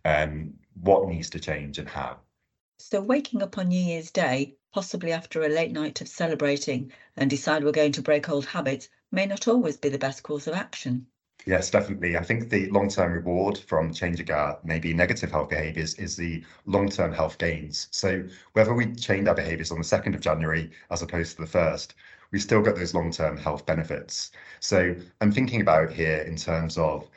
um, 0.05 0.53
what 0.81 1.07
needs 1.09 1.29
to 1.31 1.39
change 1.39 1.79
and 1.79 1.89
how. 1.89 2.19
So 2.77 3.01
waking 3.01 3.41
up 3.41 3.57
on 3.57 3.69
New 3.69 3.83
Year's 3.83 4.11
Day, 4.11 4.57
possibly 4.71 5.11
after 5.11 5.41
a 5.41 5.49
late 5.49 5.71
night 5.71 6.01
of 6.01 6.07
celebrating, 6.07 6.91
and 7.17 7.29
decide 7.29 7.63
we're 7.63 7.71
going 7.71 7.93
to 7.93 8.01
break 8.01 8.29
old 8.29 8.45
habits 8.45 8.89
may 9.11 9.25
not 9.25 9.47
always 9.47 9.75
be 9.75 9.89
the 9.89 9.97
best 9.97 10.23
course 10.23 10.45
of 10.45 10.53
action. 10.53 11.07
Yes, 11.45 11.71
definitely. 11.71 12.15
I 12.15 12.23
think 12.23 12.49
the 12.49 12.69
long 12.69 12.89
term 12.89 13.13
reward 13.13 13.57
from 13.57 13.93
changing 13.93 14.29
our 14.29 14.59
maybe 14.63 14.93
negative 14.93 15.31
health 15.31 15.49
behaviors 15.49 15.95
is 15.95 16.15
the 16.15 16.43
long 16.65 16.89
term 16.89 17.11
health 17.11 17.37
gains. 17.37 17.87
So, 17.91 18.23
whether 18.53 18.73
we 18.73 18.93
change 18.93 19.27
our 19.27 19.35
behaviors 19.35 19.71
on 19.71 19.79
the 19.79 19.83
2nd 19.83 20.13
of 20.13 20.21
January 20.21 20.69
as 20.91 21.01
opposed 21.01 21.37
to 21.37 21.41
the 21.41 21.47
1st, 21.49 21.93
we 22.31 22.39
still 22.39 22.61
get 22.61 22.75
those 22.75 22.93
long 22.93 23.09
term 23.11 23.35
health 23.35 23.65
benefits. 23.65 24.31
So, 24.59 24.95
I'm 25.21 25.31
thinking 25.31 25.61
about 25.61 25.91
here 25.91 26.19
in 26.19 26.35
terms 26.35 26.77
of 26.77 27.09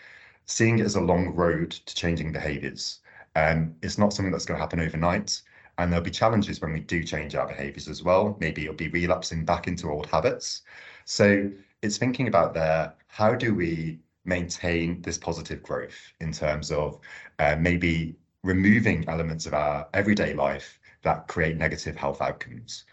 seeing 0.46 0.78
it 0.78 0.86
as 0.86 0.94
a 0.96 1.00
long 1.00 1.34
road 1.34 1.72
to 1.72 1.94
changing 1.94 2.32
behaviors. 2.32 3.00
Um, 3.36 3.76
it's 3.82 3.98
not 3.98 4.12
something 4.12 4.32
that's 4.32 4.46
going 4.46 4.56
to 4.56 4.62
happen 4.62 4.80
overnight. 4.80 5.42
And 5.78 5.92
there'll 5.92 6.04
be 6.04 6.10
challenges 6.10 6.60
when 6.60 6.72
we 6.72 6.80
do 6.80 7.02
change 7.04 7.34
our 7.34 7.46
behaviors 7.46 7.88
as 7.88 8.02
well. 8.02 8.36
Maybe 8.40 8.64
it'll 8.64 8.74
be 8.74 8.88
relapsing 8.88 9.44
back 9.44 9.68
into 9.68 9.90
old 9.90 10.06
habits. 10.06 10.62
So, 11.04 11.50
it's 11.82 11.96
thinking 11.96 12.28
about 12.28 12.54
there 12.54 12.94
how 13.06 13.34
do 13.34 13.54
we 13.54 14.00
maintain 14.24 15.00
this 15.02 15.16
positive 15.18 15.62
growth 15.62 16.12
in 16.20 16.32
terms 16.32 16.70
of 16.70 17.00
uh, 17.38 17.56
maybe 17.58 18.16
removing 18.42 19.08
elements 19.08 19.46
of 19.46 19.54
our 19.54 19.88
everyday 19.94 20.34
life 20.34 20.78
that 21.02 21.26
create 21.28 21.56
negative 21.56 21.96
health 21.96 22.20
outcomes. 22.20 22.84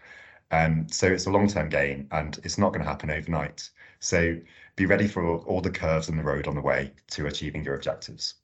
Um, 0.51 0.87
so 0.89 1.07
it's 1.07 1.25
a 1.25 1.31
long-term 1.31 1.69
gain 1.69 2.07
and 2.11 2.39
it's 2.43 2.57
not 2.57 2.69
going 2.69 2.83
to 2.83 2.89
happen 2.89 3.09
overnight. 3.11 3.69
So 3.99 4.39
be 4.75 4.85
ready 4.85 5.07
for 5.07 5.39
all 5.39 5.61
the 5.61 5.71
curves 5.71 6.09
in 6.09 6.17
the 6.17 6.23
road 6.23 6.47
on 6.47 6.55
the 6.55 6.61
way 6.61 6.93
to 7.11 7.27
achieving 7.27 7.63
your 7.63 7.75
objectives. 7.75 8.35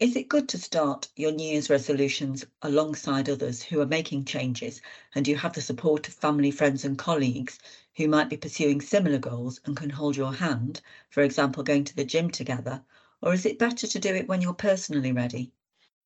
Is 0.00 0.16
it 0.16 0.28
good 0.28 0.48
to 0.48 0.58
start 0.58 1.08
your 1.14 1.30
New 1.30 1.52
Year's 1.52 1.70
resolutions 1.70 2.44
alongside 2.62 3.28
others 3.28 3.62
who 3.62 3.80
are 3.80 3.86
making 3.86 4.24
changes 4.24 4.80
and 5.14 5.28
you 5.28 5.36
have 5.36 5.52
the 5.52 5.60
support 5.60 6.08
of 6.08 6.14
family, 6.14 6.50
friends, 6.50 6.84
and 6.84 6.98
colleagues 6.98 7.60
who 7.96 8.08
might 8.08 8.28
be 8.28 8.36
pursuing 8.36 8.80
similar 8.80 9.18
goals 9.18 9.60
and 9.64 9.76
can 9.76 9.90
hold 9.90 10.16
your 10.16 10.34
hand, 10.34 10.80
for 11.10 11.22
example, 11.22 11.62
going 11.62 11.84
to 11.84 11.94
the 11.94 12.04
gym 12.04 12.28
together? 12.28 12.84
Or 13.22 13.32
is 13.32 13.46
it 13.46 13.56
better 13.56 13.86
to 13.86 13.98
do 14.00 14.14
it 14.16 14.26
when 14.26 14.40
you're 14.40 14.52
personally 14.52 15.12
ready? 15.12 15.52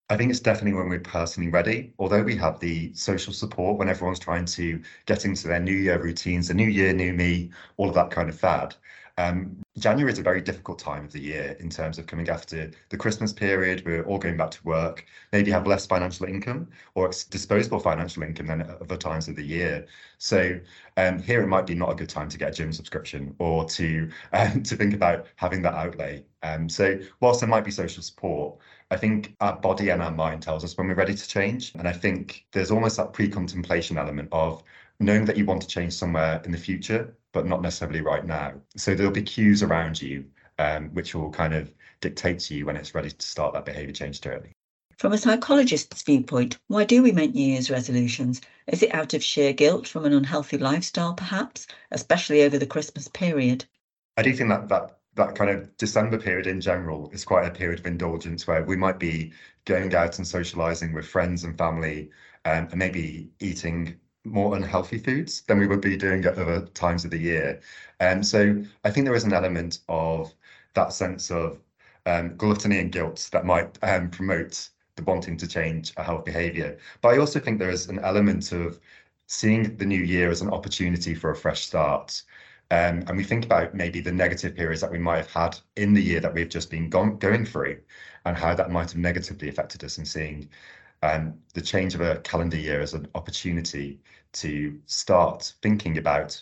I 0.08 0.16
think 0.16 0.30
it's 0.30 0.40
definitely 0.40 0.74
when 0.74 0.88
we're 0.88 1.00
personally 1.00 1.50
ready. 1.50 1.92
Although 1.98 2.22
we 2.22 2.36
have 2.36 2.60
the 2.60 2.92
social 2.94 3.32
support 3.32 3.78
when 3.78 3.88
everyone's 3.88 4.18
trying 4.20 4.44
to 4.44 4.80
get 5.06 5.24
into 5.24 5.48
their 5.48 5.58
new 5.58 5.74
year 5.74 6.00
routines, 6.00 6.48
the 6.48 6.54
new 6.54 6.68
year, 6.68 6.92
new 6.92 7.12
me, 7.12 7.50
all 7.78 7.88
of 7.88 7.94
that 7.94 8.10
kind 8.10 8.28
of 8.28 8.38
fad. 8.38 8.74
Um, 9.18 9.62
January 9.78 10.12
is 10.12 10.18
a 10.18 10.22
very 10.22 10.40
difficult 10.40 10.78
time 10.78 11.04
of 11.04 11.12
the 11.12 11.20
year 11.20 11.56
in 11.60 11.68
terms 11.68 11.98
of 11.98 12.06
coming 12.06 12.28
after 12.28 12.70
the 12.88 12.96
Christmas 12.96 13.32
period. 13.32 13.82
We're 13.84 14.04
all 14.04 14.18
going 14.18 14.36
back 14.36 14.50
to 14.52 14.64
work, 14.64 15.04
maybe 15.32 15.50
have 15.50 15.66
less 15.66 15.86
financial 15.86 16.26
income 16.26 16.68
or 16.94 17.08
disposable 17.08 17.78
financial 17.78 18.22
income 18.22 18.46
than 18.46 18.62
other 18.62 18.96
times 18.96 19.28
of 19.28 19.36
the 19.36 19.44
year. 19.44 19.86
So 20.18 20.58
um, 20.96 21.20
here 21.20 21.42
it 21.42 21.46
might 21.46 21.66
be 21.66 21.74
not 21.74 21.90
a 21.90 21.94
good 21.94 22.08
time 22.08 22.28
to 22.30 22.38
get 22.38 22.50
a 22.50 22.52
gym 22.52 22.72
subscription 22.72 23.34
or 23.38 23.64
to 23.66 24.10
um, 24.32 24.62
to 24.64 24.76
think 24.76 24.94
about 24.94 25.26
having 25.36 25.62
that 25.62 25.74
outlay. 25.74 26.24
Um, 26.42 26.68
so 26.68 26.98
whilst 27.20 27.40
there 27.40 27.48
might 27.48 27.64
be 27.64 27.70
social 27.70 28.02
support, 28.02 28.58
I 28.90 28.96
think 28.96 29.34
our 29.40 29.56
body 29.56 29.90
and 29.90 30.02
our 30.02 30.10
mind 30.10 30.42
tells 30.42 30.64
us 30.64 30.76
when 30.76 30.88
we're 30.88 30.94
ready 30.94 31.14
to 31.14 31.28
change. 31.28 31.72
And 31.74 31.86
I 31.86 31.92
think 31.92 32.44
there's 32.52 32.70
almost 32.70 32.96
that 32.96 33.12
pre-contemplation 33.12 33.96
element 33.96 34.28
of 34.32 34.62
knowing 35.02 35.24
that 35.26 35.36
you 35.36 35.44
want 35.44 35.60
to 35.62 35.68
change 35.68 35.92
somewhere 35.92 36.40
in 36.44 36.52
the 36.52 36.58
future, 36.58 37.16
but 37.32 37.46
not 37.46 37.62
necessarily 37.62 38.00
right 38.00 38.24
now. 38.24 38.54
So 38.76 38.94
there'll 38.94 39.12
be 39.12 39.22
cues 39.22 39.62
around 39.62 40.00
you, 40.00 40.24
um, 40.58 40.90
which 40.90 41.14
will 41.14 41.30
kind 41.30 41.54
of 41.54 41.72
dictate 42.00 42.38
to 42.40 42.54
you 42.54 42.66
when 42.66 42.76
it's 42.76 42.94
ready 42.94 43.10
to 43.10 43.26
start 43.26 43.54
that 43.54 43.64
behavior 43.64 43.92
change 43.92 44.20
journey. 44.20 44.52
From 44.98 45.12
a 45.12 45.18
psychologist's 45.18 46.02
viewpoint, 46.02 46.58
why 46.68 46.84
do 46.84 47.02
we 47.02 47.12
make 47.12 47.34
New 47.34 47.46
Year's 47.46 47.70
resolutions? 47.70 48.40
Is 48.68 48.82
it 48.82 48.94
out 48.94 49.14
of 49.14 49.24
sheer 49.24 49.52
guilt 49.52 49.88
from 49.88 50.04
an 50.04 50.12
unhealthy 50.12 50.58
lifestyle, 50.58 51.14
perhaps, 51.14 51.66
especially 51.90 52.42
over 52.42 52.58
the 52.58 52.66
Christmas 52.66 53.08
period? 53.08 53.64
I 54.16 54.22
do 54.22 54.32
think 54.32 54.50
that 54.50 54.68
that 54.68 54.98
that 55.14 55.34
kind 55.34 55.50
of 55.50 55.76
December 55.76 56.18
period 56.18 56.46
in 56.46 56.60
general 56.60 57.10
is 57.12 57.24
quite 57.24 57.46
a 57.46 57.50
period 57.50 57.80
of 57.80 57.86
indulgence 57.86 58.46
where 58.46 58.62
we 58.62 58.76
might 58.76 58.98
be 58.98 59.32
going 59.64 59.94
out 59.94 60.16
and 60.18 60.26
socializing 60.26 60.92
with 60.94 61.06
friends 61.06 61.44
and 61.44 61.58
family 61.58 62.10
um, 62.44 62.68
and 62.70 62.76
maybe 62.76 63.30
eating 63.40 63.98
more 64.24 64.56
unhealthy 64.56 64.98
foods 64.98 65.42
than 65.42 65.58
we 65.58 65.66
would 65.66 65.80
be 65.80 65.96
doing 65.96 66.24
at 66.24 66.38
other 66.38 66.66
times 66.74 67.04
of 67.04 67.10
the 67.10 67.18
year. 67.18 67.60
And 68.00 68.18
um, 68.18 68.22
so 68.22 68.64
I 68.84 68.90
think 68.90 69.06
there 69.06 69.14
is 69.14 69.24
an 69.24 69.32
element 69.32 69.80
of 69.88 70.32
that 70.74 70.92
sense 70.92 71.30
of 71.30 71.58
um, 72.06 72.36
gluttony 72.36 72.78
and 72.78 72.92
guilt 72.92 73.28
that 73.32 73.44
might 73.44 73.78
um, 73.82 74.10
promote 74.10 74.68
the 74.96 75.02
wanting 75.04 75.36
to 75.38 75.48
change 75.48 75.92
a 75.96 76.02
health 76.02 76.24
behavior. 76.24 76.78
But 77.00 77.14
I 77.14 77.18
also 77.18 77.40
think 77.40 77.58
there 77.58 77.70
is 77.70 77.88
an 77.88 77.98
element 78.00 78.52
of 78.52 78.80
seeing 79.26 79.76
the 79.76 79.86
new 79.86 80.00
year 80.00 80.30
as 80.30 80.42
an 80.42 80.50
opportunity 80.50 81.14
for 81.14 81.30
a 81.30 81.36
fresh 81.36 81.64
start. 81.64 82.22
Um, 82.70 83.04
and 83.06 83.16
we 83.16 83.24
think 83.24 83.44
about 83.44 83.74
maybe 83.74 84.00
the 84.00 84.12
negative 84.12 84.54
periods 84.54 84.80
that 84.80 84.90
we 84.90 84.98
might 84.98 85.18
have 85.18 85.30
had 85.30 85.58
in 85.76 85.94
the 85.94 86.02
year 86.02 86.20
that 86.20 86.32
we've 86.32 86.48
just 86.48 86.70
been 86.70 86.88
gone, 86.88 87.18
going 87.18 87.44
through 87.44 87.78
and 88.24 88.36
how 88.36 88.54
that 88.54 88.70
might 88.70 88.90
have 88.90 89.00
negatively 89.00 89.48
affected 89.48 89.84
us 89.84 89.98
and 89.98 90.06
seeing 90.06 90.48
um, 91.02 91.34
the 91.54 91.60
change 91.60 91.94
of 91.94 92.00
a 92.00 92.16
calendar 92.20 92.56
year 92.56 92.80
as 92.80 92.94
an 92.94 93.08
opportunity 93.14 94.00
to 94.34 94.78
start 94.86 95.52
thinking 95.62 95.98
about 95.98 96.40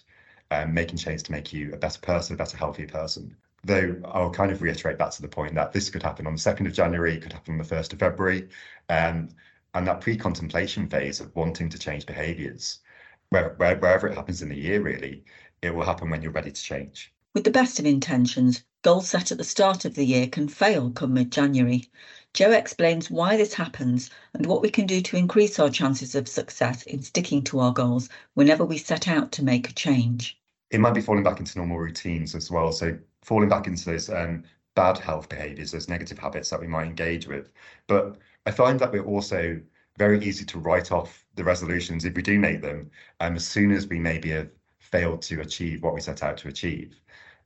um, 0.51 0.75
making 0.75 0.99
change 0.99 1.23
to 1.25 1.33
make 1.33 1.53
you 1.53 1.73
a 1.73 1.77
better 1.77 2.01
person, 2.01 2.35
a 2.35 2.37
better, 2.37 2.57
healthier 2.57 2.87
person 2.87 3.37
though 3.65 3.97
I'll 4.07 4.31
kind 4.31 4.51
of 4.51 4.63
reiterate 4.63 4.99
back 4.99 5.11
to 5.13 5.23
the 5.23 5.29
point 5.29 5.55
that 5.55 5.73
this 5.73 5.91
could 5.91 6.03
happen 6.03 6.27
on 6.27 6.35
the 6.35 6.41
2nd 6.41 6.67
of 6.67 6.73
January, 6.73 7.15
it 7.15 7.23
could 7.23 7.33
happen 7.33 7.55
on 7.55 7.59
the 7.59 7.65
1st 7.75 7.93
of 7.93 7.99
February. 7.99 8.49
Um, 8.89 9.29
and 9.75 9.87
that 9.87 10.01
pre 10.01 10.17
contemplation 10.17 10.89
phase 10.89 11.21
of 11.21 11.35
wanting 11.37 11.69
to 11.69 11.79
change 11.79 12.07
behaviours, 12.07 12.81
where, 13.29 13.55
where, 13.59 13.77
wherever 13.77 14.09
it 14.09 14.17
happens 14.17 14.43
in 14.43 14.49
the 14.49 14.59
year, 14.59 14.83
really, 14.83 15.25
it 15.63 15.75
will 15.75 15.85
happen 15.85 16.11
when 16.11 16.23
you're 16.23 16.33
ready 16.33 16.51
to 16.51 16.63
change. 16.63 17.13
With 17.35 17.45
the 17.45 17.53
best 17.53 17.79
of 17.79 17.87
intentions, 17.87 18.65
goals 18.83 19.09
set 19.11 19.31
at 19.31 19.39
the 19.39 19.45
start 19.45 19.85
of 19.85 19.95
the 19.95 20.05
year 20.05 20.27
can 20.27 20.49
fail 20.49 20.91
come 20.91 21.15
mid 21.15 21.31
January. 21.31 21.89
Joe 22.33 22.53
explains 22.53 23.11
why 23.11 23.37
this 23.37 23.55
happens 23.55 24.11
and 24.35 24.47
what 24.47 24.63
we 24.63 24.71
can 24.71 24.87
do 24.87 25.01
to 25.01 25.17
increase 25.17 25.59
our 25.59 25.69
chances 25.69 26.15
of 26.15 26.29
success 26.29 26.85
in 26.85 27.03
sticking 27.03 27.43
to 27.45 27.59
our 27.59 27.73
goals 27.73 28.09
whenever 28.35 28.65
we 28.65 28.79
set 28.79 29.09
out 29.09 29.33
to 29.33 29.45
make 29.45 29.69
a 29.69 29.75
change. 29.75 30.41
It 30.71 30.81
might 30.81 30.95
be 30.95 31.01
falling 31.01 31.25
back 31.25 31.41
into 31.41 31.59
normal 31.59 31.79
routines 31.79 32.35
as 32.35 32.51
well. 32.51 32.71
So 32.71 32.97
falling 33.23 33.49
back 33.49 33.67
into 33.67 33.85
those 33.85 34.09
um, 34.09 34.45
bad 34.77 34.99
health 34.99 35.29
behaviors, 35.29 35.73
those 35.73 35.89
negative 35.89 36.19
habits 36.19 36.51
that 36.51 36.61
we 36.61 36.69
might 36.69 36.87
engage 36.87 37.27
with. 37.27 37.51
But 37.89 38.17
I 38.47 38.53
find 38.53 38.79
that 38.79 38.93
we're 38.93 39.05
also 39.05 39.61
very 39.99 40.25
easy 40.25 40.45
to 40.47 40.59
write 40.59 40.93
off 40.93 41.27
the 41.35 41.45
resolutions 41.45 42.05
if 42.05 42.15
we 42.15 42.23
do 42.23 42.39
make 42.39 42.63
them 42.63 42.91
um, 43.19 43.37
as 43.37 43.47
soon 43.47 43.73
as 43.73 43.89
we 43.89 43.99
maybe 43.99 44.31
have 44.31 44.51
failed 44.79 45.23
to 45.23 45.41
achieve 45.41 45.83
what 45.83 45.95
we 45.95 46.01
set 46.01 46.23
out 46.23 46.37
to 46.39 46.49
achieve. 46.49 46.95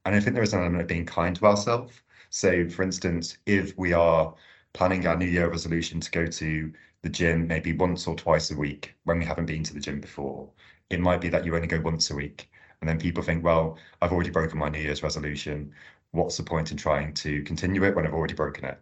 And 0.04 0.14
I 0.14 0.20
think 0.20 0.34
there 0.34 0.44
is 0.44 0.52
an 0.52 0.60
element 0.60 0.82
of 0.82 0.88
being 0.88 1.06
kind 1.06 1.34
to 1.36 1.46
ourselves. 1.46 2.02
So, 2.28 2.68
for 2.68 2.82
instance, 2.82 3.38
if 3.46 3.76
we 3.78 3.92
are 3.92 4.34
planning 4.74 5.06
our 5.06 5.16
New 5.16 5.26
Year 5.26 5.48
resolution 5.48 6.00
to 6.00 6.10
go 6.10 6.26
to 6.26 6.72
the 7.02 7.08
gym 7.08 7.46
maybe 7.46 7.72
once 7.72 8.06
or 8.06 8.16
twice 8.16 8.50
a 8.50 8.56
week 8.56 8.94
when 9.04 9.18
we 9.18 9.24
haven't 9.24 9.46
been 9.46 9.62
to 9.64 9.74
the 9.74 9.80
gym 9.80 10.00
before, 10.00 10.50
it 10.90 11.00
might 11.00 11.20
be 11.20 11.28
that 11.30 11.44
you 11.44 11.54
only 11.54 11.66
go 11.66 11.80
once 11.80 12.10
a 12.10 12.14
week. 12.14 12.50
And 12.80 12.88
then 12.88 12.98
people 12.98 13.22
think, 13.22 13.42
well, 13.44 13.78
I've 14.02 14.12
already 14.12 14.30
broken 14.30 14.58
my 14.58 14.68
New 14.68 14.80
Year's 14.80 15.02
resolution. 15.02 15.72
What's 16.10 16.36
the 16.36 16.42
point 16.42 16.70
in 16.70 16.76
trying 16.76 17.14
to 17.14 17.42
continue 17.44 17.84
it 17.84 17.94
when 17.94 18.06
I've 18.06 18.14
already 18.14 18.34
broken 18.34 18.64
it? 18.64 18.78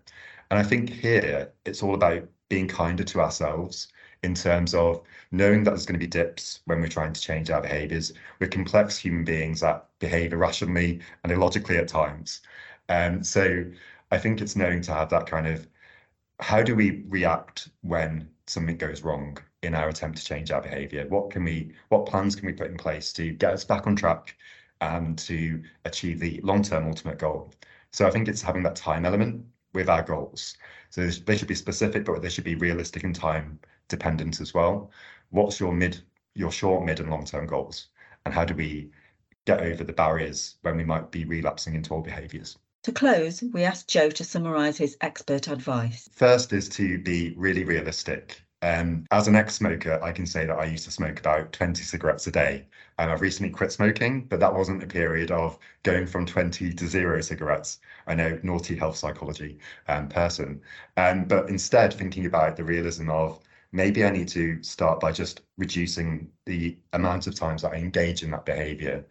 And 0.51 0.59
I 0.59 0.63
think 0.63 0.91
here 0.91 1.53
it's 1.65 1.83
all 1.83 1.95
about 1.95 2.29
being 2.49 2.69
kinder 2.69 3.05
to 3.05 3.21
ourselves 3.21 3.89
in 4.23 4.35
terms 4.35 4.75
of 4.75 5.03
knowing 5.31 5.65
that 5.65 5.71
there's 5.71 5.87
going 5.87 5.99
to 5.99 6.05
be 6.05 6.07
dips 6.07 6.61
when 6.67 6.81
we're 6.81 6.89
trying 6.89 7.13
to 7.13 7.21
change 7.21 7.51
our 7.51 7.61
behaviors. 7.61 8.13
We're 8.41 8.49
complex 8.49 8.97
human 8.97 9.25
beings 9.25 9.61
that 9.61 9.89
behave 9.99 10.33
irrationally 10.33 11.01
and 11.23 11.33
illogically 11.33 11.77
at 11.77 11.89
times. 11.89 12.41
Um, 12.89 13.23
so 13.25 13.65
I 14.11 14.19
think 14.19 14.41
it's 14.41 14.57
knowing 14.57 14.83
to 14.83 14.93
have 14.93 15.09
that 15.11 15.27
kind 15.27 15.47
of 15.47 15.67
how 16.43 16.63
do 16.63 16.75
we 16.75 17.05
react 17.09 17.69
when 17.83 18.29
something 18.47 18.77
goes 18.77 19.03
wrong 19.03 19.39
in 19.63 19.75
our 19.75 19.89
attempt 19.89 20.19
to 20.19 20.25
change 20.25 20.51
our 20.51 20.61
behavior? 20.61 21.07
What 21.09 21.31
can 21.31 21.45
we, 21.45 21.73
what 21.89 22.07
plans 22.07 22.35
can 22.35 22.47
we 22.47 22.53
put 22.53 22.71
in 22.71 22.77
place 22.77 23.13
to 23.15 23.33
get 23.33 23.53
us 23.53 23.65
back 23.65 23.87
on 23.87 23.95
track 23.95 24.37
and 24.81 25.17
to 25.21 25.63
achieve 25.85 26.19
the 26.19 26.41
long-term 26.43 26.87
ultimate 26.87 27.19
goal? 27.19 27.53
So 27.93 28.07
I 28.07 28.11
think 28.11 28.27
it's 28.29 28.43
having 28.43 28.65
that 28.65 28.75
time 28.75 29.05
element 29.05 29.45
with 29.73 29.89
our 29.89 30.03
goals. 30.03 30.57
So 30.91 31.07
they 31.07 31.37
should 31.37 31.49
be 31.49 31.55
specific, 31.55 32.05
but 32.05 32.23
they 32.23 32.29
should 32.29 32.45
be 32.45 32.57
realistic 32.57 33.05
and 33.05 33.15
time 33.15 33.61
dependent 33.89 34.41
as 34.41 34.53
well. 34.53 34.91
What's 35.31 35.61
your 35.61 35.73
mid, 35.73 36.03
your 36.35 36.51
short, 36.51 36.85
mid, 36.85 36.99
and 37.01 37.09
long-term 37.11 37.47
goals, 37.47 37.89
and 38.27 38.35
how 38.35 38.45
do 38.45 38.55
we 38.55 38.91
get 39.45 39.61
over 39.61 39.85
the 39.85 39.93
barriers 39.93 40.57
when 40.63 40.77
we 40.77 40.85
might 40.85 41.11
be 41.11 41.25
relapsing 41.25 41.75
into 41.75 41.95
old 41.95 42.05
behaviours? 42.05 42.59
To 42.83 42.91
close, 42.91 43.45
we 43.53 43.63
asked 43.63 43.89
Joe 43.89 44.11
to 44.11 44.25
summarise 44.25 44.77
his 44.77 44.97
expert 45.01 45.47
advice. 45.47 46.09
First 46.13 46.53
is 46.53 46.69
to 46.71 46.99
be 46.99 47.33
really 47.37 47.63
realistic. 47.63 48.43
Um, 48.61 49.07
as 49.13 49.29
an 49.29 49.37
ex-smoker, 49.37 50.03
I 50.03 50.11
can 50.11 50.27
say 50.27 50.47
that 50.47 50.59
I 50.59 50.65
used 50.65 50.85
to 50.87 50.91
smoke 50.91 51.21
about 51.21 51.53
20 51.53 51.81
cigarettes 51.85 52.27
a 52.27 52.33
day. 52.33 52.67
And 52.99 53.09
I've 53.09 53.21
recently 53.21 53.51
quit 53.51 53.71
smoking, 53.71 54.25
but 54.25 54.41
that 54.41 54.53
wasn't 54.53 54.83
a 54.83 54.87
period 54.89 55.31
of 55.31 55.59
going 55.85 56.07
from 56.07 56.27
20 56.27 56.73
to 56.73 56.87
zero 56.89 57.21
cigarettes. 57.21 57.79
I 58.09 58.17
know, 58.17 58.41
naughty 58.43 58.75
health 58.75 58.97
psychology 58.97 59.59
um, 59.87 60.09
person. 60.09 60.61
Um, 60.97 61.25
but 61.25 61.49
instead, 61.49 61.95
thinking 61.95 62.27
about 62.27 62.57
the 62.57 62.65
realism 62.65 63.11
of 63.11 63.39
maybe 63.71 64.05
I 64.05 64.11
need 64.11 64.29
to 64.29 64.61
start 64.63 64.99
by 64.99 65.13
just 65.13 65.43
reducing 65.57 66.33
the 66.47 66.77
amount 66.93 67.29
of 67.29 67.37
times 67.37 67.63
that 67.63 67.75
I 67.75 67.77
engage 67.77 68.25
in 68.25 68.33
that 68.33 68.45
behavior 68.45 69.05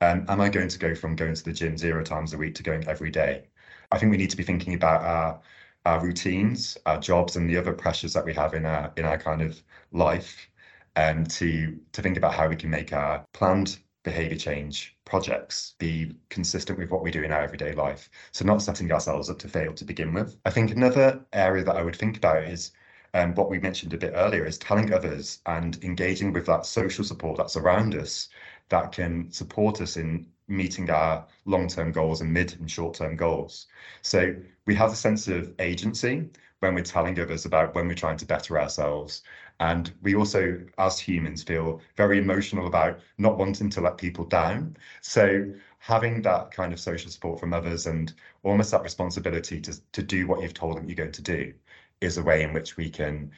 um, 0.00 0.24
am 0.28 0.40
I 0.40 0.48
going 0.48 0.68
to 0.68 0.78
go 0.78 0.94
from 0.94 1.16
going 1.16 1.34
to 1.34 1.44
the 1.44 1.52
gym 1.52 1.76
zero 1.78 2.02
times 2.04 2.32
a 2.34 2.38
week 2.38 2.54
to 2.56 2.62
going 2.62 2.86
every 2.88 3.10
day? 3.10 3.48
I 3.92 3.98
think 3.98 4.10
we 4.10 4.18
need 4.18 4.30
to 4.30 4.36
be 4.36 4.42
thinking 4.42 4.74
about 4.74 5.02
our 5.02 5.40
our 5.86 6.02
routines, 6.04 6.76
our 6.86 6.98
jobs, 6.98 7.36
and 7.36 7.48
the 7.48 7.56
other 7.56 7.72
pressures 7.72 8.12
that 8.14 8.24
we 8.24 8.34
have 8.34 8.54
in 8.54 8.66
our 8.66 8.92
in 8.96 9.04
our 9.04 9.18
kind 9.18 9.42
of 9.42 9.62
life, 9.92 10.48
and 10.96 11.20
um, 11.20 11.26
to 11.26 11.78
to 11.92 12.02
think 12.02 12.16
about 12.16 12.34
how 12.34 12.48
we 12.48 12.56
can 12.56 12.70
make 12.70 12.92
our 12.92 13.24
planned 13.32 13.78
behavior 14.02 14.38
change 14.38 14.96
projects 15.04 15.74
be 15.78 16.14
consistent 16.30 16.78
with 16.78 16.90
what 16.90 17.02
we 17.02 17.10
do 17.10 17.22
in 17.24 17.32
our 17.32 17.42
everyday 17.42 17.72
life. 17.72 18.08
So 18.32 18.44
not 18.44 18.62
setting 18.62 18.90
ourselves 18.92 19.28
up 19.30 19.38
to 19.40 19.48
fail 19.48 19.72
to 19.74 19.84
begin 19.84 20.12
with. 20.14 20.36
I 20.46 20.50
think 20.50 20.70
another 20.70 21.24
area 21.32 21.64
that 21.64 21.76
I 21.76 21.82
would 21.82 21.96
think 21.96 22.16
about 22.16 22.44
is 22.44 22.72
um, 23.14 23.34
what 23.34 23.50
we 23.50 23.58
mentioned 23.58 23.92
a 23.94 23.98
bit 23.98 24.12
earlier 24.14 24.44
is 24.44 24.58
telling 24.58 24.92
others 24.92 25.40
and 25.46 25.82
engaging 25.82 26.32
with 26.32 26.46
that 26.46 26.66
social 26.66 27.04
support 27.04 27.38
that's 27.38 27.56
around 27.56 27.94
us 27.94 28.28
that 28.68 28.92
can 28.92 29.30
support 29.30 29.80
us 29.80 29.96
in 29.96 30.26
meeting 30.48 30.90
our 30.90 31.26
long-term 31.44 31.92
goals 31.92 32.20
and 32.20 32.32
mid 32.32 32.54
and 32.58 32.70
short-term 32.70 33.16
goals. 33.16 33.66
So 34.02 34.34
we 34.66 34.74
have 34.74 34.92
a 34.92 34.96
sense 34.96 35.28
of 35.28 35.52
agency 35.58 36.28
when 36.60 36.74
we're 36.74 36.84
telling 36.84 37.18
others 37.20 37.44
about 37.44 37.74
when 37.74 37.86
we're 37.86 37.94
trying 37.94 38.16
to 38.18 38.26
better 38.26 38.58
ourselves. 38.58 39.22
And 39.60 39.92
we 40.02 40.14
also, 40.14 40.60
as 40.78 40.98
humans, 40.98 41.42
feel 41.42 41.80
very 41.96 42.18
emotional 42.18 42.66
about 42.66 43.00
not 43.18 43.38
wanting 43.38 43.70
to 43.70 43.80
let 43.80 43.98
people 43.98 44.24
down. 44.24 44.76
So 45.00 45.52
having 45.78 46.22
that 46.22 46.50
kind 46.50 46.72
of 46.72 46.80
social 46.80 47.10
support 47.10 47.40
from 47.40 47.52
others 47.52 47.86
and 47.86 48.12
almost 48.42 48.70
that 48.70 48.82
responsibility 48.82 49.60
to, 49.60 49.80
to 49.92 50.02
do 50.02 50.26
what 50.26 50.42
you've 50.42 50.54
told 50.54 50.76
them 50.76 50.86
you're 50.86 50.96
going 50.96 51.12
to 51.12 51.22
do 51.22 51.52
is 52.00 52.18
a 52.18 52.22
way 52.22 52.42
in 52.42 52.52
which 52.52 52.76
we 52.76 52.90
can 52.90 53.30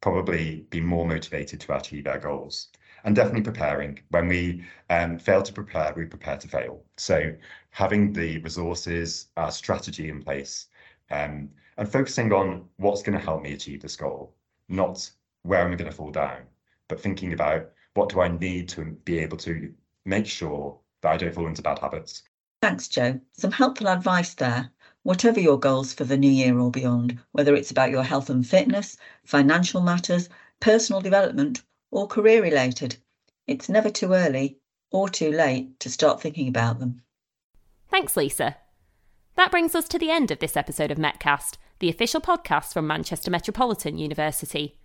probably 0.00 0.66
be 0.70 0.80
more 0.80 1.06
motivated 1.06 1.60
to 1.60 1.76
achieve 1.76 2.06
our 2.06 2.18
goals 2.18 2.68
and 3.04 3.14
definitely 3.14 3.42
preparing. 3.42 4.00
When 4.10 4.28
we 4.28 4.64
um, 4.90 5.18
fail 5.18 5.42
to 5.42 5.52
prepare, 5.52 5.92
we 5.94 6.06
prepare 6.06 6.38
to 6.38 6.48
fail. 6.48 6.82
So 6.96 7.34
having 7.70 8.12
the 8.12 8.38
resources, 8.38 9.28
our 9.36 9.50
strategy 9.50 10.08
in 10.08 10.22
place, 10.22 10.66
um, 11.10 11.50
and 11.76 11.88
focusing 11.88 12.32
on 12.32 12.64
what's 12.76 13.02
going 13.02 13.18
to 13.18 13.24
help 13.24 13.42
me 13.42 13.52
achieve 13.52 13.82
this 13.82 13.96
goal, 13.96 14.34
not 14.68 15.08
where 15.42 15.60
am 15.60 15.72
I 15.72 15.76
going 15.76 15.90
to 15.90 15.96
fall 15.96 16.10
down, 16.10 16.42
but 16.88 17.00
thinking 17.00 17.32
about 17.34 17.70
what 17.94 18.08
do 18.08 18.20
I 18.20 18.28
need 18.28 18.68
to 18.70 18.84
be 19.04 19.18
able 19.18 19.36
to 19.38 19.72
make 20.04 20.26
sure 20.26 20.78
that 21.02 21.12
I 21.12 21.16
don't 21.16 21.34
fall 21.34 21.46
into 21.46 21.62
bad 21.62 21.78
habits. 21.78 22.22
Thanks, 22.62 22.88
Joe. 22.88 23.20
Some 23.32 23.52
helpful 23.52 23.88
advice 23.88 24.34
there. 24.34 24.70
Whatever 25.02 25.38
your 25.38 25.60
goals 25.60 25.92
for 25.92 26.04
the 26.04 26.16
new 26.16 26.30
year 26.30 26.58
or 26.58 26.70
beyond, 26.70 27.18
whether 27.32 27.54
it's 27.54 27.70
about 27.70 27.90
your 27.90 28.02
health 28.02 28.30
and 28.30 28.46
fitness, 28.46 28.96
financial 29.24 29.82
matters, 29.82 30.30
personal 30.60 31.02
development, 31.02 31.62
or 31.94 32.08
career 32.08 32.42
related. 32.42 32.96
It's 33.46 33.68
never 33.68 33.88
too 33.88 34.12
early 34.12 34.58
or 34.90 35.08
too 35.08 35.30
late 35.30 35.78
to 35.80 35.88
start 35.88 36.20
thinking 36.20 36.48
about 36.48 36.80
them. 36.80 37.00
Thanks, 37.88 38.16
Lisa. 38.16 38.56
That 39.36 39.50
brings 39.50 39.74
us 39.74 39.88
to 39.88 39.98
the 39.98 40.10
end 40.10 40.30
of 40.30 40.40
this 40.40 40.56
episode 40.56 40.90
of 40.90 40.98
Metcast, 40.98 41.56
the 41.78 41.88
official 41.88 42.20
podcast 42.20 42.72
from 42.72 42.86
Manchester 42.86 43.30
Metropolitan 43.30 43.96
University. 43.96 44.78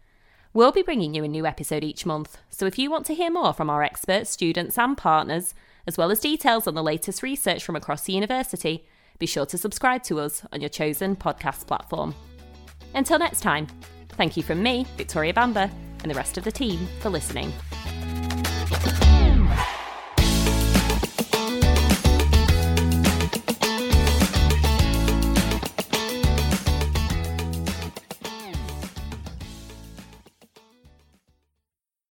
We'll 0.54 0.72
be 0.72 0.82
bringing 0.82 1.14
you 1.14 1.24
a 1.24 1.28
new 1.28 1.46
episode 1.46 1.84
each 1.84 2.06
month, 2.06 2.38
so 2.50 2.66
if 2.66 2.80
you 2.80 2.90
want 2.90 3.06
to 3.08 3.16
hear 3.16 3.30
more 3.30 3.54
from 3.54 3.70
our 3.70 3.84
experts, 3.84 4.30
students, 4.30 4.78
and 4.78 4.98
partners, 4.98 5.54
as 5.88 5.98
well 5.98 6.12
as 6.12 6.20
details 6.20 6.68
on 6.68 6.76
the 6.76 6.84
latest 6.84 7.24
research 7.24 7.64
from 7.64 7.76
across 7.76 8.04
the 8.04 8.14
university, 8.14 8.88
be 9.18 9.26
sure 9.26 9.46
to 9.48 9.58
subscribe 9.58 10.04
to 10.04 10.20
us 10.20 10.44
on 10.52 10.62
your 10.62 10.70
chosen 10.70 11.16
podcast 11.16 11.68
platform. 11.68 12.16
Until 12.96 13.20
next 13.20 13.42
time, 13.42 13.68
Thank 14.20 14.36
you 14.36 14.44
from 14.44 14.62
me, 14.62 14.86
Victoria 14.98 15.34
Bamber, 15.34 15.72
and 16.02 16.12
the 16.12 16.16
rest 16.16 16.38
of 16.38 16.44
the 16.44 16.52
team 16.52 16.88
for 17.00 17.10
listening. 17.10 17.52